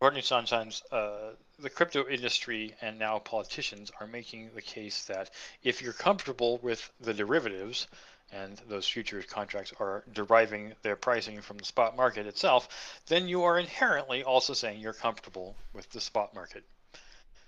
[0.00, 5.30] To Sunshines, uh, the crypto industry and now politicians are making the case that
[5.62, 7.86] if you're comfortable with the derivatives,
[8.32, 13.44] and those futures contracts are deriving their pricing from the spot market itself, then you
[13.44, 16.64] are inherently also saying you're comfortable with the spot market.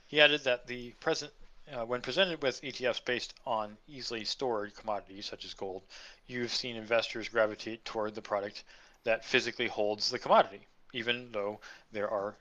[0.07, 1.33] He added that the present,
[1.73, 5.85] uh, when presented with ETFs based on easily stored commodities such as gold,
[6.27, 8.63] you've seen investors gravitate toward the product
[9.05, 10.61] that physically holds the commodity,
[10.93, 11.61] even though
[11.93, 12.35] there are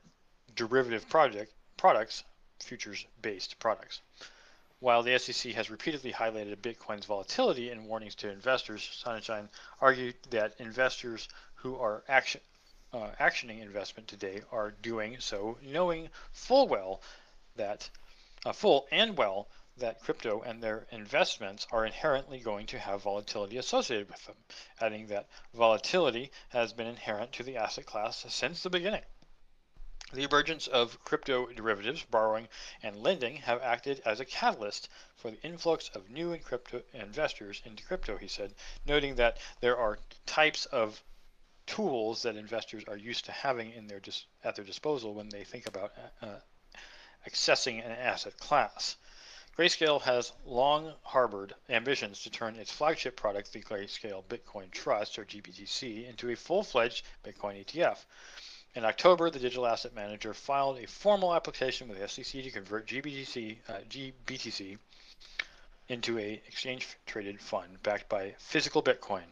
[0.56, 2.24] derivative project products,
[2.60, 4.02] futures-based products.
[4.80, 9.48] While the SEC has repeatedly highlighted Bitcoin's volatility in warnings to investors, Sonnenschein
[9.80, 12.42] argued that investors who are action,
[12.94, 17.02] uh, actioning investment today are doing so knowing full well
[17.56, 17.90] that
[18.46, 19.48] uh, full and well
[19.82, 24.38] that crypto and their investments are inherently going to have volatility associated with them,
[24.80, 29.04] adding that volatility has been inherent to the asset class since the beginning.
[30.14, 32.50] The emergence of crypto derivatives, borrowing,
[32.84, 37.84] and lending have acted as a catalyst for the influx of new crypto investors into
[37.84, 38.54] crypto, he said,
[38.86, 41.02] noting that there are types of
[41.66, 44.02] tools that investors are used to having in their
[44.44, 46.40] at their disposal when they think about uh,
[47.26, 48.98] accessing an asset class.
[49.58, 55.26] Grayscale has long harbored ambitions to turn its flagship product, the Grayscale Bitcoin Trust, or
[55.26, 58.06] GBTC, into a full fledged Bitcoin ETF.
[58.76, 62.88] In October, the digital asset manager filed a formal application with the SEC to convert
[62.88, 64.78] GBTC, uh, GBTC
[65.90, 69.26] into a exchange-traded fund backed by physical Bitcoin.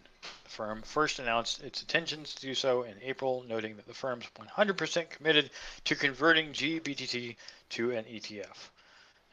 [0.44, 4.26] The firm first announced its intentions to do so in April, noting that the firm's
[4.36, 5.50] 100% committed
[5.86, 7.38] to converting GBTC
[7.70, 8.70] to an ETF.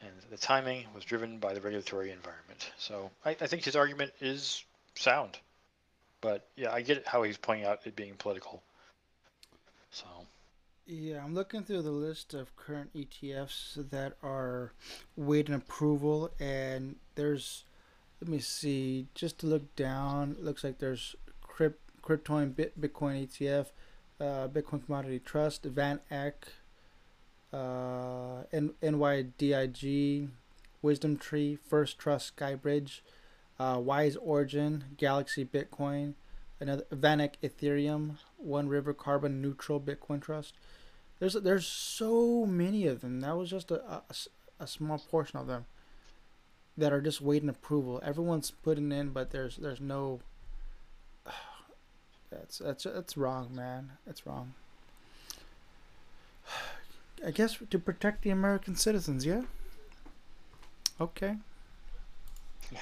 [0.01, 2.71] And the timing was driven by the regulatory environment.
[2.77, 4.63] So I, I think his argument is
[4.95, 5.37] sound.
[6.21, 8.61] But yeah, I get how he's pointing out it being political.
[9.91, 10.05] So
[10.85, 14.71] Yeah, I'm looking through the list of current ETFs that are
[15.15, 17.63] waiting approval, and there's,
[18.21, 23.67] let me see, just to look down, looks like there's Crypt, Cryptoin Bit, Bitcoin ETF,
[24.19, 26.47] uh, Bitcoin Commodity Trust, Van Eck,
[27.53, 30.29] uh, N- NYDIG,
[30.81, 33.01] Wisdom Tree, First Trust Skybridge,
[33.59, 36.13] uh, Wise Origin, Galaxy Bitcoin,
[36.59, 40.53] another VanEck Ethereum, One River Carbon Neutral Bitcoin Trust.
[41.19, 43.21] There's there's so many of them.
[43.21, 44.03] That was just a, a,
[44.59, 45.65] a small portion of them
[46.77, 47.99] that are just waiting approval.
[48.05, 50.19] Everyone's putting in, but there's there's no.
[52.29, 53.93] That's that's that's wrong, man.
[54.05, 54.53] That's wrong.
[57.25, 59.43] I guess to protect the American citizens, yeah.
[60.99, 61.35] Okay.
[62.71, 62.79] Yeah.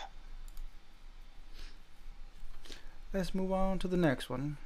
[3.14, 4.58] Let's move on to the next one.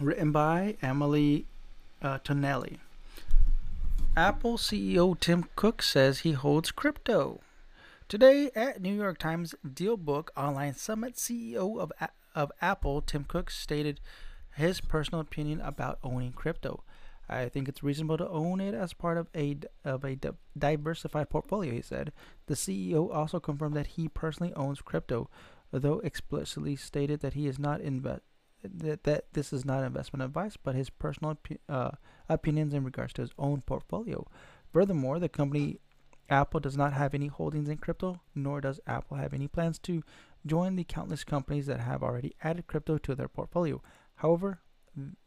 [0.00, 1.46] Written by Emily
[2.02, 2.78] uh, Tonelli.
[4.16, 7.40] Apple CEO Tim Cook says he holds crypto.
[8.08, 11.92] Today at New York Times Dealbook Online Summit, CEO of,
[12.34, 14.00] of Apple, Tim Cook, stated
[14.54, 16.82] his personal opinion about owning crypto.
[17.28, 20.18] I think it's reasonable to own it as part of a of a
[20.56, 22.12] diversified portfolio, he said.
[22.46, 25.28] The CEO also confirmed that he personally owns crypto,
[25.72, 28.22] though explicitly stated that he is not invest
[28.62, 31.92] that, that this is not investment advice, but his personal uh,
[32.28, 34.26] opinions in regards to his own portfolio.
[34.72, 35.80] Furthermore, the company
[36.28, 40.02] Apple does not have any holdings in crypto, nor does Apple have any plans to
[40.44, 43.80] join the countless companies that have already added crypto to their portfolio.
[44.16, 44.60] However,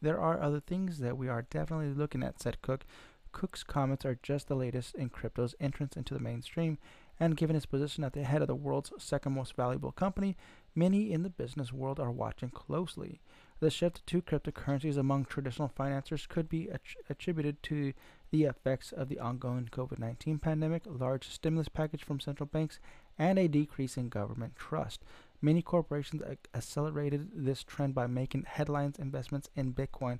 [0.00, 2.84] there are other things that we are definitely looking at, said Cook.
[3.32, 6.78] Cook's comments are just the latest in crypto's entrance into the mainstream,
[7.18, 10.36] and given his position at the head of the world's second most valuable company,
[10.74, 13.20] many in the business world are watching closely.
[13.60, 16.70] The shift to cryptocurrencies among traditional financiers could be
[17.08, 17.92] attributed to
[18.30, 22.80] the effects of the ongoing COVID 19 pandemic, large stimulus package from central banks,
[23.18, 25.04] and a decrease in government trust.
[25.42, 26.22] Many corporations
[26.54, 30.18] accelerated this trend by making headlines investments in Bitcoin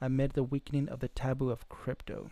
[0.00, 2.30] amid the weakening of the taboo of crypto.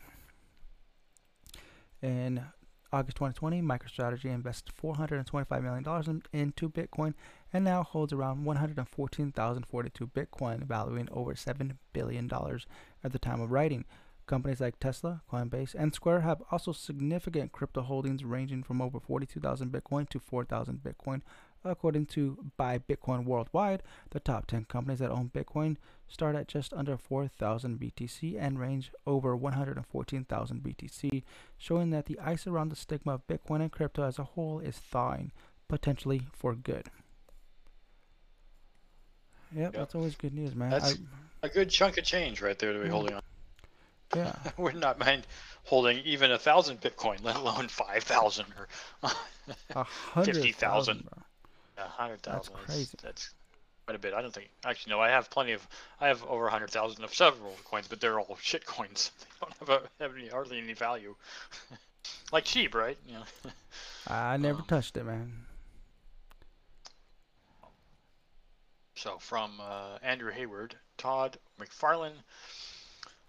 [2.00, 2.44] In
[2.92, 7.14] August 2020, MicroStrategy invested $425 million in, into Bitcoin
[7.52, 12.30] and now holds around 114,042 Bitcoin, valuing over $7 billion
[13.04, 13.84] at the time of writing.
[14.26, 19.70] Companies like Tesla, Coinbase, and Square have also significant crypto holdings ranging from over 42,000
[19.70, 21.22] Bitcoin to 4,000 Bitcoin.
[21.64, 25.76] According to Buy Bitcoin Worldwide, the top 10 companies that own Bitcoin
[26.08, 31.22] start at just under 4,000 BTC and range over 114,000 BTC,
[31.58, 34.76] showing that the ice around the stigma of Bitcoin and crypto as a whole is
[34.76, 35.32] thawing,
[35.68, 36.86] potentially for good.
[39.54, 39.72] Yep, yep.
[39.72, 40.70] that's always good news, man.
[40.70, 40.94] That's
[41.42, 42.92] I, a good chunk of change right there to be mm.
[42.92, 43.22] holding on.
[44.14, 44.34] Yeah.
[44.58, 45.26] I would not mind
[45.64, 48.46] holding even a thousand Bitcoin, let alone five thousand
[49.74, 49.84] or
[50.24, 51.08] fifty thousand.
[51.78, 52.54] Yeah, hundred thousand.
[52.54, 52.98] That's crazy.
[53.02, 53.34] That's, that's
[53.86, 54.14] quite a bit.
[54.14, 55.00] I don't think actually no.
[55.00, 55.66] I have plenty of.
[56.00, 59.12] I have over a hundred thousand of several coins, but they're all shit coins.
[59.40, 61.14] They don't have, a, have any, hardly any value.
[62.32, 62.98] like cheap, right?
[63.06, 63.22] Yeah.
[64.08, 65.32] I never um, touched it, man.
[68.96, 72.10] So from uh, Andrew Hayward, Todd McFarlane,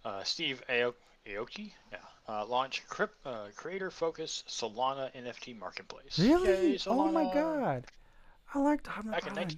[0.04, 6.18] uh, Steve Aoki, yeah, uh, launch crypt, uh, creator focus Solana NFT marketplace.
[6.18, 6.72] Really?
[6.72, 7.86] Yay, oh my god!
[8.54, 9.58] I like Todd McFarlane.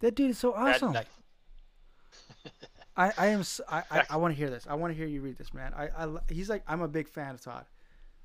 [0.00, 0.96] That dude is so awesome.
[2.96, 4.66] I, I am I, I, I want to hear this.
[4.68, 5.72] I want to hear you read this, man.
[5.74, 7.64] I, I he's like I'm a big fan of Todd.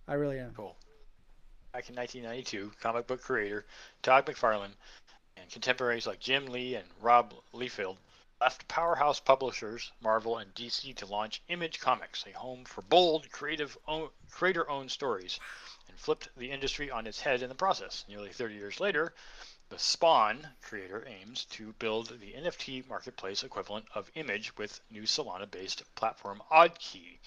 [0.08, 0.54] I really am.
[0.56, 0.76] Cool.
[1.74, 3.66] Back in 1992, comic book creator
[4.02, 4.76] Todd McFarlane
[5.38, 7.98] and contemporaries like Jim Lee and Rob Liefeld
[8.42, 13.78] left powerhouse publishers Marvel and DC to launch Image Comics, a home for bold, creative,
[13.88, 15.40] own, creator-owned stories,
[15.88, 18.04] and flipped the industry on its head in the process.
[18.10, 19.14] Nearly 30 years later,
[19.72, 25.84] the Spawn creator aims to build the NFT marketplace equivalent of Image with new Solana-based
[25.96, 27.20] platform Oddkey,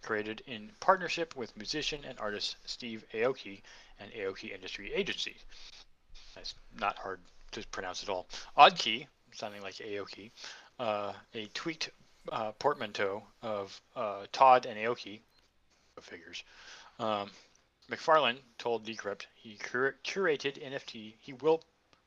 [0.00, 3.60] created in partnership with musician and artist Steve Aoki
[3.98, 5.36] and Aoki Industry Agency.
[6.34, 8.26] That's not hard to pronounce at all.
[8.56, 10.30] Oddkey, sounding like Aoki,
[10.78, 11.90] uh, a tweaked
[12.32, 15.20] uh, portmanteau of uh, Todd and Aoki
[16.00, 16.44] figures.
[16.98, 17.30] Um,
[17.90, 21.16] McFarlane told Decrypt he cur- curated NFT.
[21.20, 21.62] He will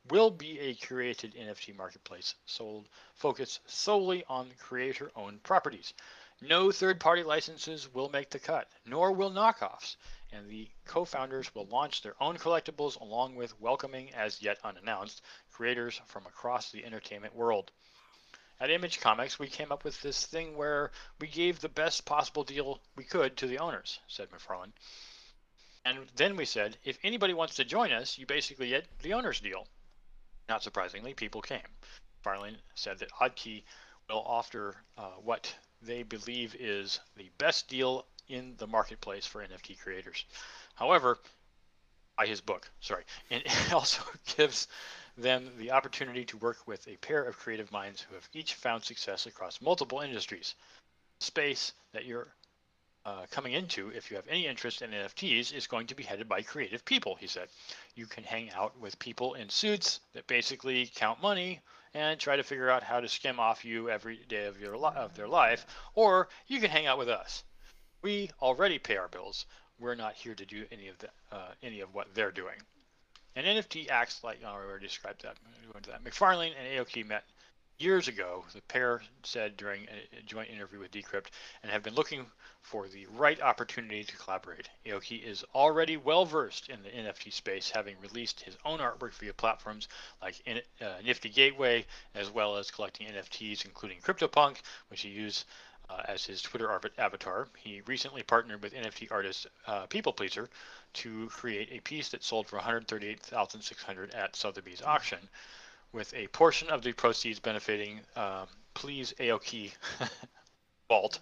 [0.09, 5.93] will be a curated NFT marketplace sold focused solely on creator-owned properties.
[6.41, 9.95] No third-party licenses will make the cut, nor will knockoffs,
[10.33, 16.01] and the co-founders will launch their own collectibles along with welcoming, as yet unannounced, creators
[16.05, 17.71] from across the entertainment world.
[18.59, 22.43] At Image Comics, we came up with this thing where we gave the best possible
[22.43, 24.73] deal we could to the owners, said McFarlane.
[25.85, 29.39] And then we said, if anybody wants to join us, you basically get the owner's
[29.39, 29.67] deal.
[30.49, 31.61] Not surprisingly, people came.
[32.23, 33.63] McFarlane said that Oddkey
[34.09, 39.79] will offer uh, what they believe is the best deal in the marketplace for NFT
[39.79, 40.25] creators.
[40.75, 41.17] However,
[42.17, 42.69] by his book.
[42.79, 44.03] Sorry, and it also
[44.37, 44.67] gives
[45.17, 48.83] them the opportunity to work with a pair of creative minds who have each found
[48.83, 50.55] success across multiple industries.
[51.19, 52.33] Space that you're
[53.05, 56.29] uh, coming into, if you have any interest in NFTs, is going to be headed
[56.29, 57.49] by creative people, he said.
[57.95, 61.59] You can hang out with people in suits that basically count money
[61.93, 64.95] and try to figure out how to skim off you every day of your li-
[64.95, 67.43] of their life, or you can hang out with us.
[68.01, 69.45] We already pay our bills.
[69.79, 72.55] We're not here to do any of the uh, any of what they're doing.
[73.35, 75.37] An NFT acts like oh, I already described that.
[76.03, 77.23] McFarlane and Aoki met
[77.79, 78.43] years ago.
[78.53, 81.27] The pair said during a joint interview with Decrypt,
[81.61, 82.25] and have been looking
[82.61, 84.69] for the right opportunity to collaborate.
[84.85, 89.33] Aoki is already well versed in the NFT space, having released his own artwork via
[89.33, 89.87] platforms
[90.21, 90.41] like
[90.81, 94.57] uh, Nifty Gateway, as well as collecting NFTs, including CryptoPunk,
[94.89, 95.45] which he used
[95.89, 97.47] uh, as his Twitter avatar.
[97.57, 100.47] He recently partnered with NFT artist uh, Pplpleasr
[100.93, 105.19] to create a piece that sold for 138,600 at Sotheby's auction,
[105.93, 109.71] with a portion of the proceeds benefiting um, Please Aoki
[110.89, 111.19] Vault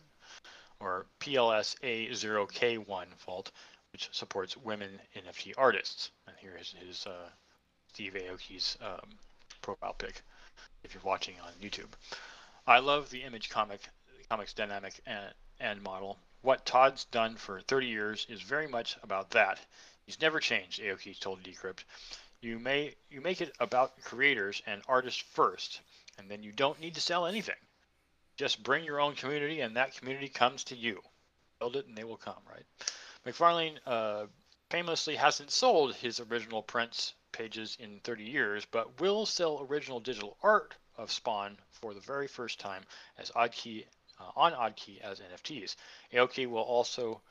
[0.80, 3.52] or PLS A0K1 Vault,
[3.92, 6.12] which supports women NFT artists.
[6.26, 7.30] And here is his uh,
[7.90, 9.10] Steve Aoki's um,
[9.62, 10.22] profile pic
[10.84, 11.92] if you're watching on YouTube.
[12.66, 13.82] I love the image comic
[14.30, 16.18] comics dynamic and, and model.
[16.42, 19.60] What Todd's done for 30 years is very much about that.
[20.06, 21.84] He's never changed, Aoki told Decrypt.
[22.42, 25.82] You may you make it about creators and artists first,
[26.18, 27.56] and then you don't need to sell anything.
[28.36, 31.02] Just bring your own community, and that community comes to you.
[31.60, 32.42] Build it, and they will come.
[32.50, 32.66] Right?
[33.26, 34.26] McFarlane uh,
[34.72, 40.38] famously hasn't sold his original prints pages in 30 years, but will sell original digital
[40.42, 42.84] art of Spawn for the very first time
[43.18, 43.86] as Oddkey
[44.20, 45.76] uh, on Oddkey as NFTs.
[46.14, 47.22] Aoki will also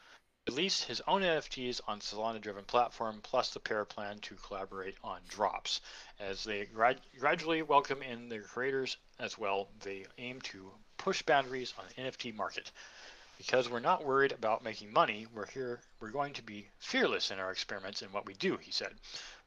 [0.50, 5.80] release his own NFTs on Solana-driven platform, plus the pair plan to collaborate on drops.
[6.18, 11.72] As they grad- gradually welcome in their creators as well, they aim to push boundaries
[11.78, 12.72] on the NFT market.
[13.38, 15.78] Because we're not worried about making money, we're here.
[16.00, 18.56] We're going to be fearless in our experiments and what we do.
[18.56, 18.92] He said,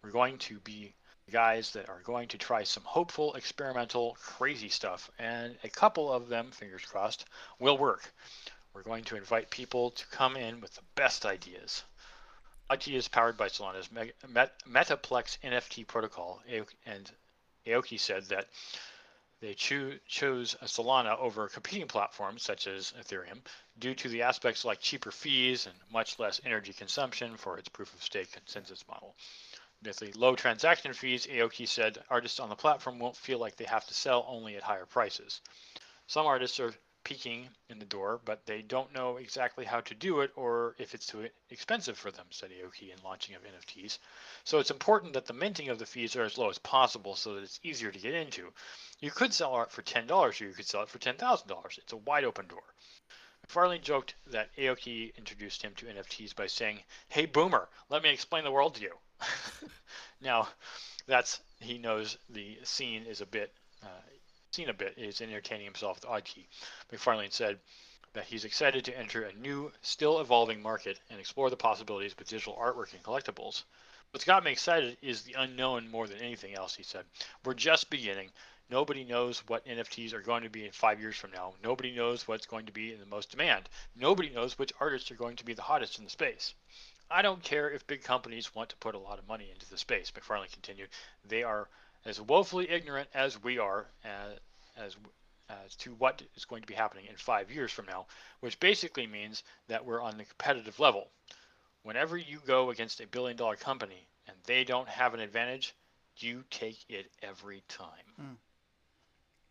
[0.01, 0.93] "We're going to be
[1.30, 6.30] guys that are going to try some hopeful, experimental, crazy stuff, and a couple of
[6.30, 7.26] them, fingers crossed,
[7.60, 8.10] will work.
[8.74, 11.84] We're going to invite people to come in with the best ideas.
[12.71, 16.41] Ideas powered by Solana's Metaplex NFT protocol,
[16.86, 17.11] and
[17.67, 18.47] Aoki said that
[19.41, 23.41] they cho- chose Solana over competing platforms such as Ethereum
[23.78, 27.93] due to the aspects like cheaper fees and much less energy consumption for its proof
[27.93, 29.15] of stake consensus model.
[29.84, 33.65] With the low transaction fees, Aoki said artists on the platform won't feel like they
[33.65, 35.41] have to sell only at higher prices.
[36.07, 36.74] Some artists are
[37.04, 40.93] peeking in the door, but they don't know exactly how to do it or if
[40.93, 43.99] it's too expensive for them, said Aoki in launching of NFTs.
[44.43, 47.36] So it's important that the minting of the fees are as low as possible so
[47.36, 48.54] that it's easier to get into.
[48.99, 51.78] You could sell art for $10 or you could sell it for $10,000.
[51.78, 52.64] It's a wide open door.
[53.47, 56.80] McFarlane joked that Aoki introduced him to NFTs by saying,
[57.10, 58.97] Hey Boomer, let me explain the world to you.
[60.22, 60.47] now,
[61.08, 63.88] that's he knows the scene is a bit uh,
[64.54, 66.45] seen a bit is entertaining himself with Oddkey.
[66.91, 67.60] McFarlane said
[68.14, 72.30] that he's excited to enter a new, still evolving market and explore the possibilities with
[72.30, 73.64] digital artwork and collectibles.
[74.12, 77.06] What's got me excited is the unknown more than anything else, he said.
[77.43, 78.30] We're just beginning.
[78.70, 81.56] Nobody knows what NFTs are going to be in five years from now.
[81.64, 83.68] Nobody knows what's going to be in the most demand.
[83.95, 86.54] Nobody knows which artists are going to be the hottest in the space.
[87.10, 89.78] I don't care if big companies want to put a lot of money into the
[89.78, 90.89] space, McFarlane continued.
[91.26, 91.68] They are
[92.06, 94.39] as woefully ignorant as we are as,
[94.78, 94.95] as,
[95.49, 98.06] as to what is going to be happening in five years from now,
[98.41, 101.08] which basically means that we're on the competitive level.
[101.84, 105.74] Whenever you go against a billion dollar company and they don't have an advantage,
[106.18, 107.89] you take it every time.
[108.22, 108.36] Mm.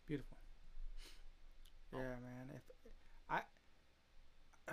[0.07, 0.37] Beautiful.
[1.93, 2.55] Yeah, man.
[2.55, 2.61] If
[3.29, 3.41] I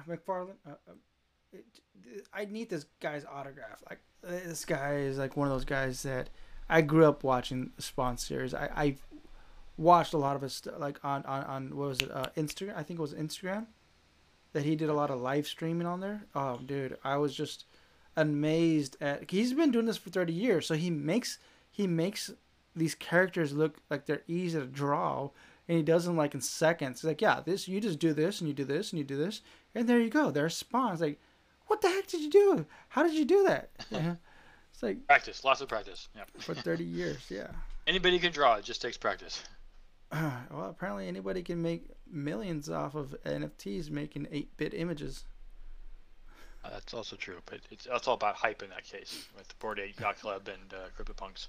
[0.08, 0.92] McFarland, uh, uh
[1.52, 1.64] it,
[2.32, 3.82] I need this guy's autograph.
[3.88, 6.30] Like this guy is like one of those guys that
[6.70, 8.54] I grew up watching the Spawn series.
[8.54, 8.96] I I
[9.76, 12.76] watched a lot of his like on on on what was it uh, Instagram?
[12.76, 13.66] I think it was Instagram
[14.52, 16.22] that he did a lot of live streaming on there.
[16.34, 17.64] Oh, dude, I was just
[18.16, 19.30] amazed at.
[19.30, 21.38] He's been doing this for thirty years, so he makes
[21.70, 22.30] he makes
[22.74, 25.30] these characters look like they're easy to draw
[25.68, 27.00] and he does them like in seconds.
[27.00, 29.16] He's like, yeah, this you just do this and you do this and you do
[29.16, 29.40] this,
[29.74, 30.30] and there you go.
[30.30, 31.00] There's spawns.
[31.00, 31.20] Like,
[31.68, 32.66] what the heck did you do?
[32.88, 33.70] How did you do that?
[34.80, 36.08] It's like practice, lots of practice.
[36.16, 36.22] Yeah.
[36.38, 37.48] For 30 years, yeah.
[37.86, 38.54] Anybody can draw.
[38.54, 39.42] It just takes practice.
[40.10, 45.24] Uh, well, apparently anybody can make millions off of NFTs making 8-bit images.
[46.64, 49.54] Uh, that's also true, but it's that's all about hype in that case with the
[49.58, 51.48] Bored Ape Yacht Club and uh, CryptoPunks,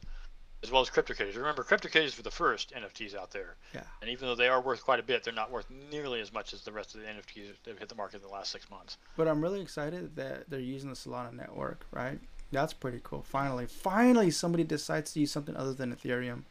[0.64, 1.38] as well as CryptoKitties.
[1.38, 3.56] Remember, CryptoKitties were the first NFTs out there.
[3.74, 3.84] Yeah.
[4.02, 6.54] And even though they are worth quite a bit, they're not worth nearly as much
[6.54, 8.70] as the rest of the NFTs that have hit the market in the last six
[8.70, 8.98] months.
[9.16, 12.20] But I'm really excited that they're using the Solana network, right?
[12.52, 13.22] That's pretty cool.
[13.24, 16.44] Finally, finally, somebody decides to use something other than Ethereum.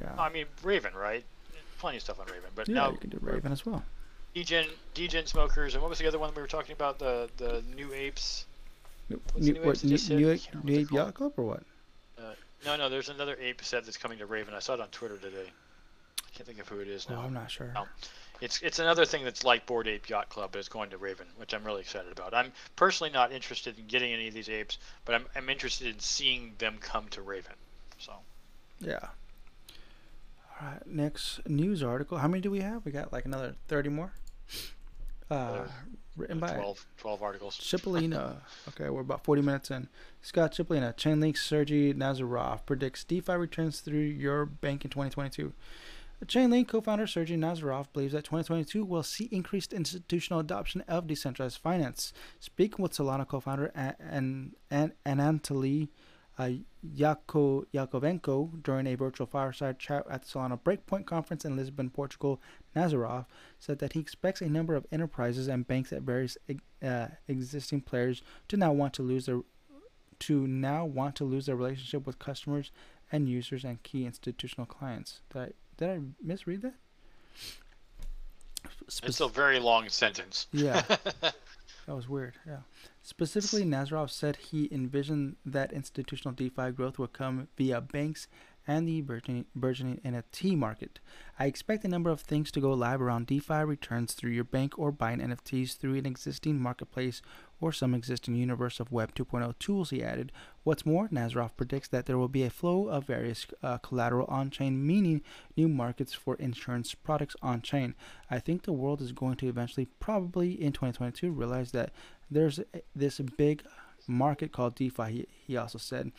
[0.00, 0.12] Yeah.
[0.18, 1.24] I mean, Raven, right?
[1.78, 3.82] Plenty of stuff on Raven, but yeah, now you can do Raven as well.
[4.34, 6.98] Degen, Degen smokers, and what was the other one we were talking about?
[6.98, 8.46] The the new apes.
[9.08, 10.16] New, What's new, new what, apes new, new, said?
[10.16, 11.62] I can't remember new Ape Yacht Club or what?
[12.18, 12.32] Uh,
[12.64, 14.54] no, no, there's another ape set that's coming to Raven.
[14.54, 15.46] I saw it on Twitter today.
[15.46, 17.20] I can't think of who it is Oh, now.
[17.22, 17.70] I'm not sure.
[17.74, 17.86] No.
[18.40, 21.54] It's it's another thing that's like Bored Ape Yacht Club, it's going to Raven, which
[21.54, 22.34] I'm really excited about.
[22.34, 26.00] I'm personally not interested in getting any of these apes, but I'm I'm interested in
[26.00, 27.54] seeing them come to Raven.
[27.98, 28.12] So
[28.80, 28.98] Yeah.
[30.60, 30.86] All right.
[30.86, 32.18] Next news article.
[32.18, 32.84] How many do we have?
[32.84, 34.12] We got like another 30 more.
[35.30, 35.66] Uh,
[36.16, 37.58] written by 12, 12 articles.
[37.58, 38.36] Cipollina.
[38.68, 39.88] okay, we're about 40 minutes in.
[40.22, 45.52] Scott Cipollina, Chainlink Sergey Nazarov predicts DeFi returns through your bank in 2022.
[46.24, 52.12] Chainlink co-founder Sergey Nazarov believes that 2022 will see increased institutional adoption of decentralized finance.
[52.40, 55.88] Speaking with Solana co-founder and and Anatoly
[56.38, 56.50] uh,
[56.84, 62.40] Yako, Yakovenko during a virtual fireside chat at the Solana Breakpoint conference in Lisbon, Portugal,
[62.74, 63.26] Nazarov
[63.58, 66.36] said that he expects a number of enterprises and banks at various
[66.82, 69.40] uh, existing players to now want to lose their
[70.20, 72.70] to now want to lose their relationship with customers
[73.10, 75.20] and users and key institutional clients.
[75.32, 76.74] Did I did I misread that?
[78.88, 80.46] Spec- It's a very long sentence.
[80.52, 80.82] Yeah.
[81.86, 82.32] That was weird.
[82.46, 82.60] Yeah.
[83.02, 88.26] Specifically, Nazarov said he envisioned that institutional DeFi growth would come via banks
[88.66, 89.46] and the burgeoning,
[90.04, 91.00] NFT market.
[91.38, 94.78] I expect a number of things to go live around DeFi returns through your bank
[94.78, 97.20] or buying NFTs through an existing marketplace
[97.60, 100.32] or some existing universe of Web 2.0 tools, he added.
[100.62, 104.50] What's more, Nazarov predicts that there will be a flow of various uh, collateral on
[104.50, 105.22] chain, meaning
[105.56, 107.94] new markets for insurance products on chain.
[108.30, 111.92] I think the world is going to eventually, probably in 2022, realize that
[112.30, 112.60] there's
[112.94, 113.62] this big
[114.06, 116.12] market called DeFi, he, he also said.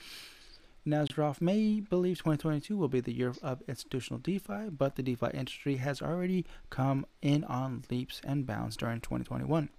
[0.88, 5.78] Nazarov may believe 2022 will be the year of institutional DeFi, but the DeFi industry
[5.78, 9.70] has already come in on leaps and bounds during 2021.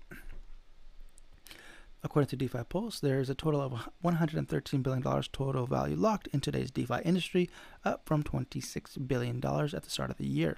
[2.03, 6.41] According to DeFi Pulse, there is a total of $113 billion total value locked in
[6.41, 7.51] today's DeFi industry,
[7.85, 10.57] up from $26 billion at the start of the year.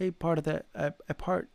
[0.00, 1.48] A part of that, a, a part,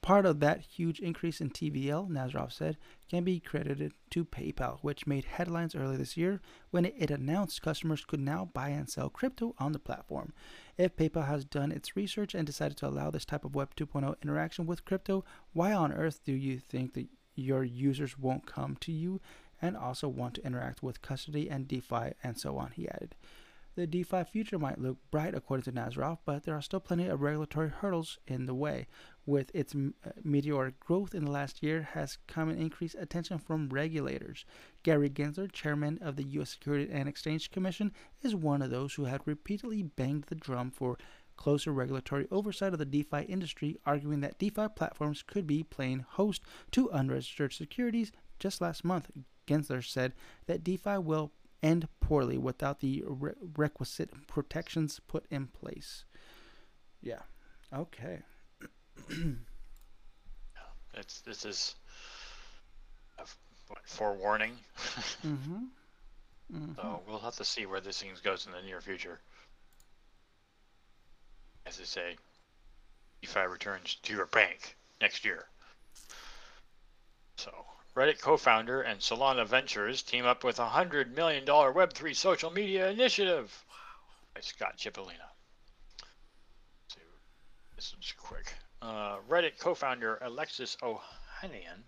[0.00, 2.76] part of that huge increase in TVL, Nazarov said,
[3.10, 6.40] can be credited to PayPal, which made headlines earlier this year
[6.70, 10.32] when it announced customers could now buy and sell crypto on the platform.
[10.76, 14.14] If PayPal has done its research and decided to allow this type of Web 2.0
[14.22, 18.92] interaction with crypto, why on earth do you think that your users won't come to
[18.92, 19.20] you
[19.60, 23.14] and also want to interact with custody and DeFi and so on, he added.
[23.78, 27.20] The DeFi future might look bright according to Nazarov, but there are still plenty of
[27.20, 28.88] regulatory hurdles in the way.
[29.24, 33.68] With its uh, meteoric growth in the last year has come an increased attention from
[33.68, 34.44] regulators.
[34.82, 36.50] Gary Gensler, chairman of the U.S.
[36.50, 40.98] Security and Exchange Commission, is one of those who had repeatedly banged the drum for
[41.36, 46.42] closer regulatory oversight of the DeFi industry, arguing that DeFi platforms could be playing host
[46.72, 48.10] to unregistered securities.
[48.40, 49.08] Just last month,
[49.46, 50.14] Gensler said
[50.46, 51.30] that DeFi will
[51.62, 56.04] end poorly without the re- requisite protections put in place.
[57.02, 57.22] Yeah.
[57.72, 58.20] Okay.
[60.94, 61.76] It's this is
[63.18, 63.24] a
[63.84, 64.52] forewarning.
[65.24, 65.64] Mm-hmm.
[66.54, 66.72] mm-hmm.
[66.76, 69.20] So we'll have to see where this thing goes in the near future.
[71.66, 72.16] As I say,
[73.20, 75.44] DeFi returns to your bank next year.
[77.36, 77.52] So,
[77.98, 82.88] Reddit co-founder and Solana Ventures team up with a hundred million dollar Web3 social media
[82.90, 83.64] initiative.
[84.32, 85.26] By Scott Cipollina.
[87.74, 88.54] This one's quick.
[88.80, 91.82] Uh, Reddit co-founder Alexis Ohanian,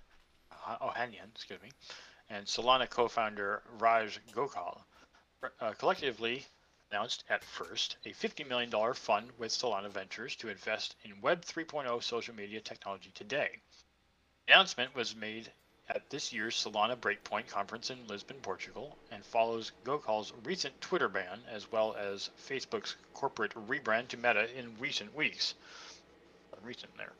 [0.66, 1.70] uh, Ohanian, excuse me,
[2.28, 4.82] and Solana co-founder Raj Gokal
[5.60, 6.44] uh, collectively
[6.90, 12.02] announced at first a $50 million fund with Solana Ventures to invest in Web 3.0
[12.02, 13.50] social media technology today.
[14.48, 15.52] The announcement was made
[15.94, 21.40] at this year's Solana Breakpoint conference in Lisbon, Portugal, and follows Gokal's recent Twitter ban
[21.50, 25.54] as well as Facebook's corporate rebrand to Meta in recent weeks.
[26.62, 27.12] Recent there.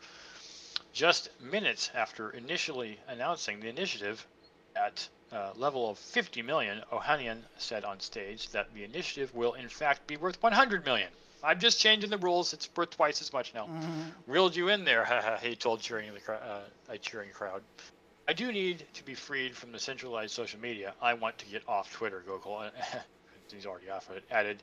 [0.92, 4.26] Just minutes after initially announcing the initiative
[4.76, 9.68] at uh, level of 50 million, Ohanian said on stage that the initiative will in
[9.68, 11.08] fact be worth 100 million.
[11.42, 12.52] I'm just changing the rules.
[12.52, 13.64] It's worth twice as much now.
[13.66, 14.02] Mm-hmm.
[14.26, 17.62] Reeled you in there, haha, he told cheering the uh, a cheering crowd.
[18.28, 20.94] I do need to be freed from the centralized social media.
[21.02, 22.70] I want to get off Twitter, Gokal.
[23.52, 24.22] He's already off it.
[24.30, 24.62] Added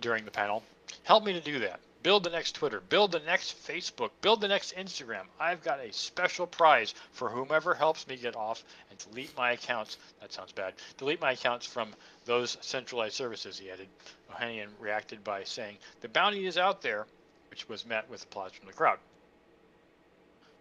[0.00, 0.62] during the panel.
[1.02, 1.80] Help me to do that.
[2.04, 2.80] Build the next Twitter.
[2.80, 4.10] Build the next Facebook.
[4.20, 5.22] Build the next Instagram.
[5.40, 9.96] I've got a special prize for whomever helps me get off and delete my accounts.
[10.20, 10.74] That sounds bad.
[10.98, 11.88] Delete my accounts from
[12.26, 13.88] those centralized services, he added.
[14.30, 17.06] Ohanian reacted by saying, The bounty is out there,
[17.48, 18.98] which was met with applause from the crowd.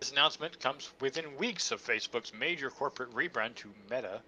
[0.04, 4.22] This announcement comes within weeks of Facebook's major corporate rebrand to Meta,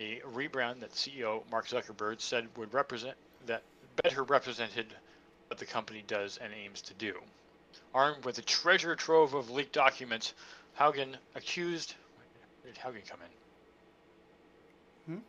[0.00, 3.62] a rebrand that CEO Mark Zuckerberg said would represent that
[4.02, 4.84] better represented
[5.46, 7.14] what the company does and aims to do.
[7.94, 10.34] Armed with a treasure trove of leaked documents,
[10.78, 11.94] Haugen accused.
[12.62, 13.20] Where did Haugen come
[15.06, 15.14] in?
[15.14, 15.20] Hmm?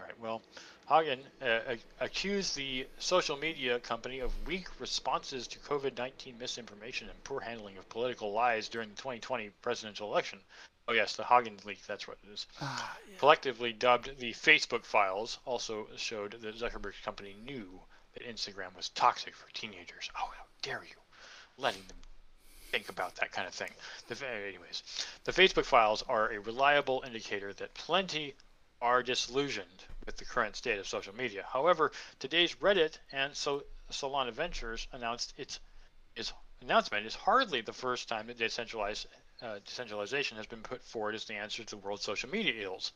[0.00, 0.20] All right.
[0.20, 0.42] Well,
[0.88, 7.24] Haugen uh, accused the social media company of weak responses to COVID 19 misinformation and
[7.24, 10.40] poor handling of political lies during the 2020 presidential election.
[10.88, 12.46] Oh, yes, the Haugen leak, that's what it is.
[12.60, 13.16] Ah, yeah.
[13.18, 17.80] Collectively dubbed the Facebook files, also showed that Zuckerberg's company knew
[18.14, 20.10] that Instagram was toxic for teenagers.
[20.16, 20.96] Oh, how dare you,
[21.56, 21.96] letting them
[22.72, 23.70] think about that kind of thing.
[24.08, 24.82] The, anyways,
[25.24, 28.34] the Facebook files are a reliable indicator that plenty
[28.82, 31.46] are disillusioned with the current state of social media.
[31.48, 35.60] However, today's Reddit and so Solana Ventures announced its
[36.16, 39.06] its announcement is hardly the first time that decentralized
[39.40, 42.92] uh, decentralization has been put forward as the answer to the world's social media ills.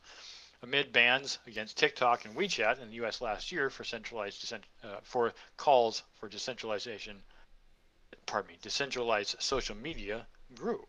[0.63, 3.21] Amid bans against TikTok and WeChat in the U.S.
[3.21, 7.21] last year for centralized uh, for calls for decentralization,
[8.25, 10.25] pardon me, decentralized social media
[10.55, 10.85] grew.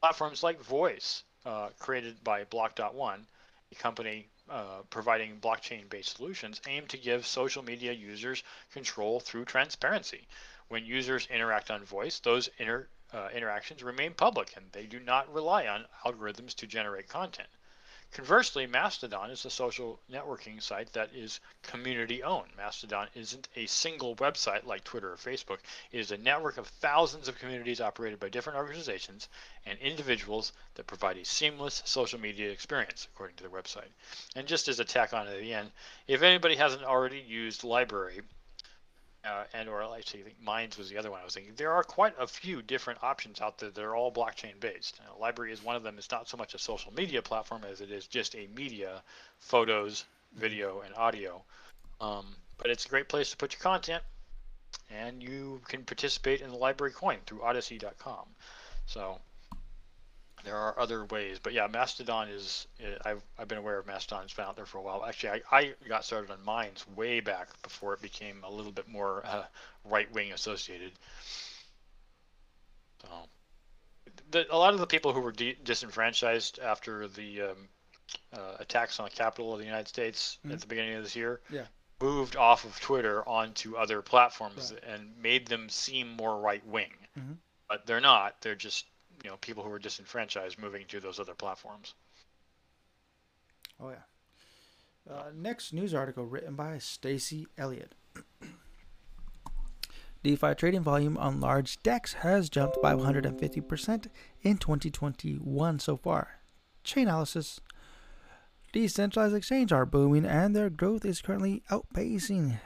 [0.00, 3.26] Platforms like Voice, uh, created by Block.one,
[3.74, 8.42] company uh, providing blockchain-based solutions aim to give social media users
[8.72, 10.26] control through transparency.
[10.68, 15.32] When users interact on voice, those inter, uh, interactions remain public and they do not
[15.32, 17.48] rely on algorithms to generate content.
[18.12, 22.54] Conversely, Mastodon is a social networking site that is community owned.
[22.58, 25.60] Mastodon isn't a single website like Twitter or Facebook.
[25.92, 29.30] It is a network of thousands of communities operated by different organizations
[29.64, 33.90] and individuals that provide a seamless social media experience, according to the website.
[34.36, 35.70] And just as a tack on at the end,
[36.06, 38.20] if anybody hasn't already used LBRY,
[39.24, 41.54] uh, and or actually I think Minds was the other one I was thinking.
[41.56, 44.98] There are quite a few different options out there that are all blockchain based.
[44.98, 45.96] You know, LBRY is one of them.
[45.98, 49.02] It's not so much a social media platform as it is just a media,
[49.38, 50.04] photos,
[50.34, 51.42] video, and audio.
[52.00, 54.02] Um, but it's a great place to put your content,
[54.90, 58.26] and you can participate in the library coin through Odysee.com.
[58.86, 59.20] So
[60.44, 62.66] there are other ways, but yeah, Mastodon is.
[62.80, 64.24] Eh, I've I've been aware of Mastodon.
[64.24, 65.04] It's been out there for a while.
[65.04, 68.88] Actually, I, I got started on Minds way back before it became a little bit
[68.88, 69.44] more uh,
[69.84, 70.92] right wing associated.
[73.02, 73.08] So,
[74.30, 77.68] the, a lot of the people who were de- disenfranchised after the um,
[78.32, 80.54] uh, attacks on the capital of the United States mm-hmm.
[80.54, 81.64] at the beginning of this year, yeah.
[82.00, 84.94] moved off of Twitter onto other platforms right.
[84.94, 86.92] and made them seem more right wing.
[87.18, 87.32] Mm-hmm.
[87.68, 88.40] But they're not.
[88.42, 88.84] They're just
[89.22, 91.94] you know people who were disenfranchised moving to those other platforms.
[93.80, 95.12] Oh yeah.
[95.12, 97.94] Uh, next news article written by Stacy Elliott.
[100.22, 104.06] DeFi trading volume on large DEX has jumped by 150%
[104.42, 106.38] in 2021 so far.
[106.84, 107.58] Chainalysis.
[108.72, 112.60] Decentralized exchanges are booming and their growth is currently outpacing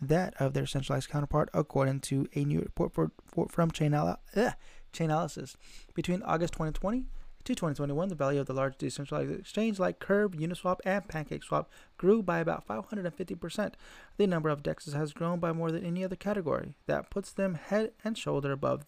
[0.00, 4.54] that of their centralized counterpart, according to a new report for, for, from Chainalysis.
[4.92, 5.56] Chainalysis.
[5.94, 7.04] Between August 2020
[7.44, 11.66] to 2021, the value of the large decentralized exchange like Curve, Uniswap, and PancakeSwap
[11.96, 13.72] grew by about 550%.
[14.16, 16.74] The number of DEXs has grown by more than any other category.
[16.86, 18.84] That puts them head and shoulder above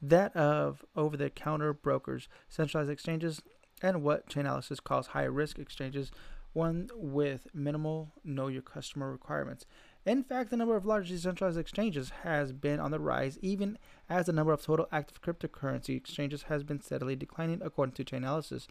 [0.00, 3.40] that of over the counter brokers, centralized exchanges,
[3.80, 6.10] and what Chainalysis calls high risk exchanges,
[6.52, 9.64] one with minimal know your customer requirements.
[10.04, 13.78] In fact, the number of large decentralized exchanges has been on the rise, even
[14.08, 18.66] as the number of total active cryptocurrency exchanges has been steadily declining, according to Chainalysis.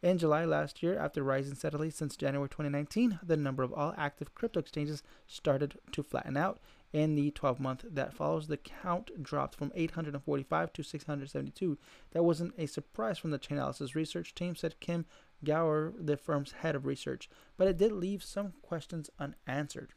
[0.00, 4.32] In July last year, after rising steadily since January 2019, the number of all active
[4.36, 6.60] crypto exchanges started to flatten out.
[6.92, 11.78] In the 12 month that follows, the count dropped from 845 to 672.
[12.12, 15.04] That wasn't a surprise from the Chainalysis research team, said Kim
[15.44, 19.92] Grauer, the firm's head of research, but it did leave some questions unanswered.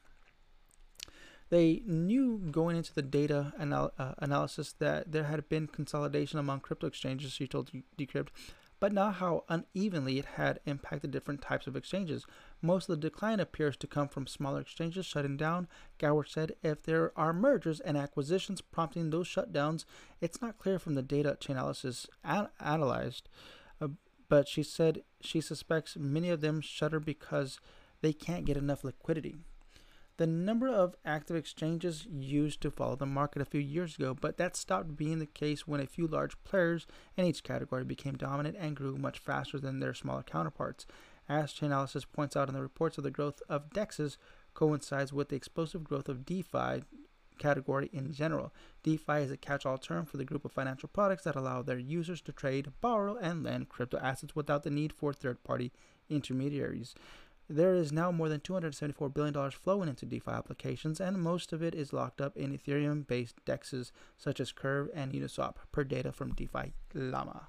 [1.49, 6.59] They knew going into the data anal- uh, analysis that there had been consolidation among
[6.59, 8.29] crypto exchanges, she told Decrypt,
[8.79, 12.25] but not how unevenly it had impacted different types of exchanges.
[12.61, 15.67] Most of the decline appears to come from smaller exchanges shutting down.
[15.99, 19.85] Grauer said if there are mergers and acquisitions prompting those shutdowns,
[20.21, 23.27] it's not clear from the data Chainalysis an- analyzed.
[23.81, 23.89] Uh,
[24.29, 27.59] but she said she suspects many of them shutter because
[28.01, 29.35] they can't get enough liquidity.
[30.19, 34.35] The number of active exchanges used to follow the market a few years ago, but
[34.35, 38.57] that stopped being the case when a few large players in each category became dominant
[38.59, 40.85] and grew much faster than their smaller counterparts.
[41.29, 44.17] As Chainalysis points out in the reports of the growth of DEXs
[44.53, 46.83] coincides with the explosive growth of DeFi
[47.37, 48.53] category in general.
[48.83, 51.79] DeFi is a catch all term for the group of financial products that allow their
[51.79, 55.71] users to trade, borrow, and lend crypto assets without the need for third party
[56.09, 56.93] intermediaries.
[57.51, 61.73] There is now more than $274 billion flowing into DeFi applications, and most of it
[61.73, 66.35] is locked up in Ethereum based DEXs such as Curve and Uniswap, per data from
[66.35, 67.47] DeFi Llama.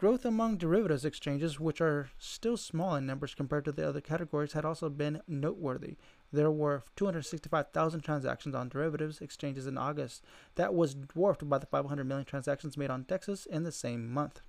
[0.00, 4.52] Growth among derivatives exchanges, which are still small in numbers compared to the other categories,
[4.52, 5.96] had also been noteworthy.
[6.32, 10.24] There were 265,000 transactions on derivatives exchanges in August.
[10.56, 14.40] That was dwarfed by the 500 million transactions made on DEXs in the same month.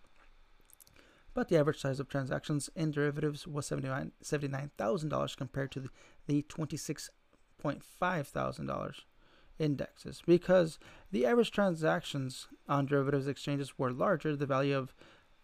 [1.36, 5.89] But the average size of transactions in derivatives was $79,000 compared to the,
[6.27, 8.71] the $26.5 thousand
[9.59, 10.23] indexes.
[10.25, 10.79] Because
[11.11, 14.95] the average transactions on derivatives exchanges were larger, the value of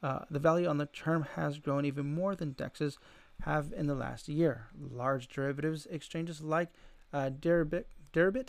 [0.01, 2.97] uh, the value on the term has grown even more than DEXs
[3.41, 4.67] have in the last year.
[4.79, 6.69] Large derivatives exchanges like
[7.13, 8.47] uh, Deribit, Deribit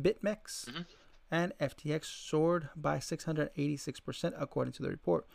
[0.00, 0.82] BitMEX, mm-hmm.
[1.30, 5.26] and FTX soared by 686%, according to the report.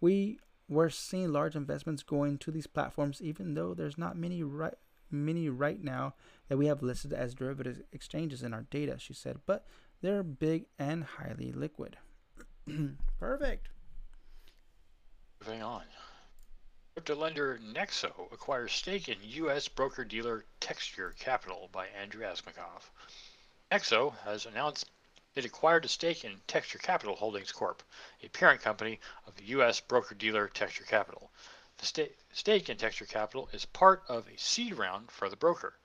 [0.00, 0.38] We
[0.68, 4.74] were seeing large investments going to these platforms, even though there's not many right
[5.10, 6.14] many right now
[6.48, 9.64] that we have listed as derivative exchanges in our data, she said, but
[10.02, 11.96] they're big and highly liquid.
[13.18, 13.68] Perfect.
[15.46, 15.82] Moving on.
[16.94, 19.68] Crypto lender Nexo acquires stake in U.S.
[19.68, 22.82] broker dealer Texture Capital by Andrew Asmakov.
[23.70, 24.90] Nexo has announced
[25.34, 27.82] it acquired a stake in Texture Capital Holdings Corp.,
[28.22, 29.80] a parent company of the U.S.
[29.80, 31.30] broker-dealer Texture Capital.
[31.78, 35.78] The sta- stake in Texture Capital is part of a seed round for the broker.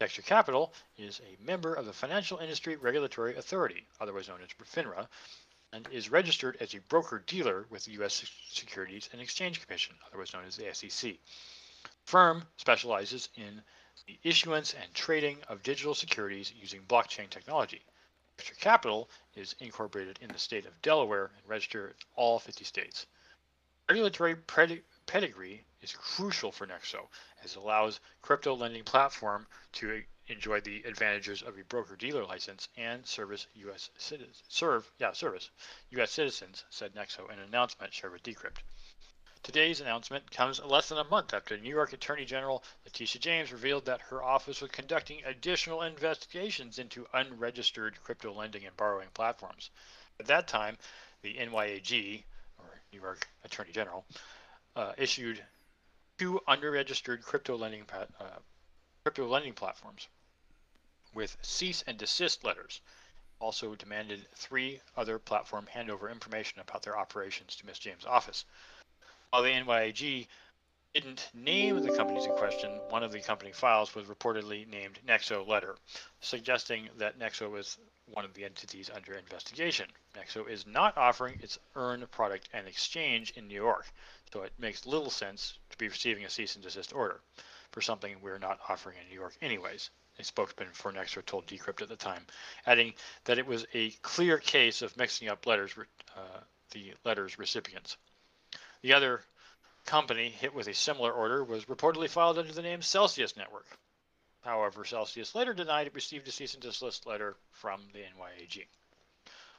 [0.00, 5.06] Texture Capital is a member of the Financial Industry Regulatory Authority, otherwise known as FINRA,
[5.72, 8.24] and is registered as a broker-dealer with the U.S.
[8.48, 11.12] Securities and Exchange Commission, otherwise known as the SEC.
[11.12, 11.18] The
[12.06, 13.62] firm specializes in
[14.06, 17.82] the issuance and trading of digital securities using blockchain technology.
[18.40, 23.06] Texture Capital is incorporated in the state of Delaware and registered in all 50 states.
[23.86, 27.10] Regulatory pedigree is crucial for Nexo
[27.44, 32.70] as it allows crypto lending platform to enjoy the advantages of a broker dealer license
[32.78, 35.50] and service US citizens serve yeah service
[35.90, 38.62] US citizens said Nexo in an announcement shared with Decrypt.
[39.42, 43.86] Today's announcement comes less than a month after New York Attorney General Letitia James revealed
[43.86, 49.70] that her office was conducting additional investigations into unregistered crypto lending and borrowing platforms.
[50.18, 50.76] At that time,
[51.22, 52.22] the NYAG,
[52.58, 54.04] or New York Attorney General,
[54.76, 55.42] uh, issued
[56.18, 58.26] two unregistered crypto lending uh,
[59.04, 60.06] crypto lending platforms
[61.14, 62.82] with cease and desist letters.
[63.38, 67.78] Also demanded three other platform handover information about their operations to Ms.
[67.78, 68.44] James' office.
[69.32, 70.26] While the NYAG
[70.92, 75.46] didn't name the companies in question, one of the company files was reportedly named Nexo
[75.46, 75.76] Letter,
[76.20, 79.86] suggesting that Nexo was one of the entities under investigation.
[80.16, 83.86] Nexo is not offering its earn product and exchange in New York,
[84.32, 87.20] so it makes little sense to be receiving a cease and desist order
[87.70, 89.90] for something we're not offering in New York anyways.
[90.18, 92.26] A spokesman for Nexo told Decrypt at the time,
[92.66, 92.94] adding
[93.26, 95.72] that it was a clear case of mixing up letters,
[96.16, 96.40] uh,
[96.72, 97.96] the letters recipients.
[98.82, 99.22] The other
[99.84, 103.66] company hit with a similar order was reportedly filed under the name Celsius Network.
[104.42, 108.66] However, Celsius later denied it received a cease and desist letter from the NYAG.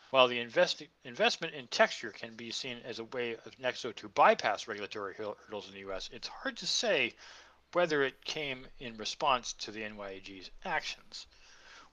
[0.09, 4.09] While the invest- investment in texture can be seen as a way of Nexo to
[4.09, 7.13] bypass regulatory hurdles in the U.S., it's hard to say
[7.73, 11.27] whether it came in response to the NYAG's actions.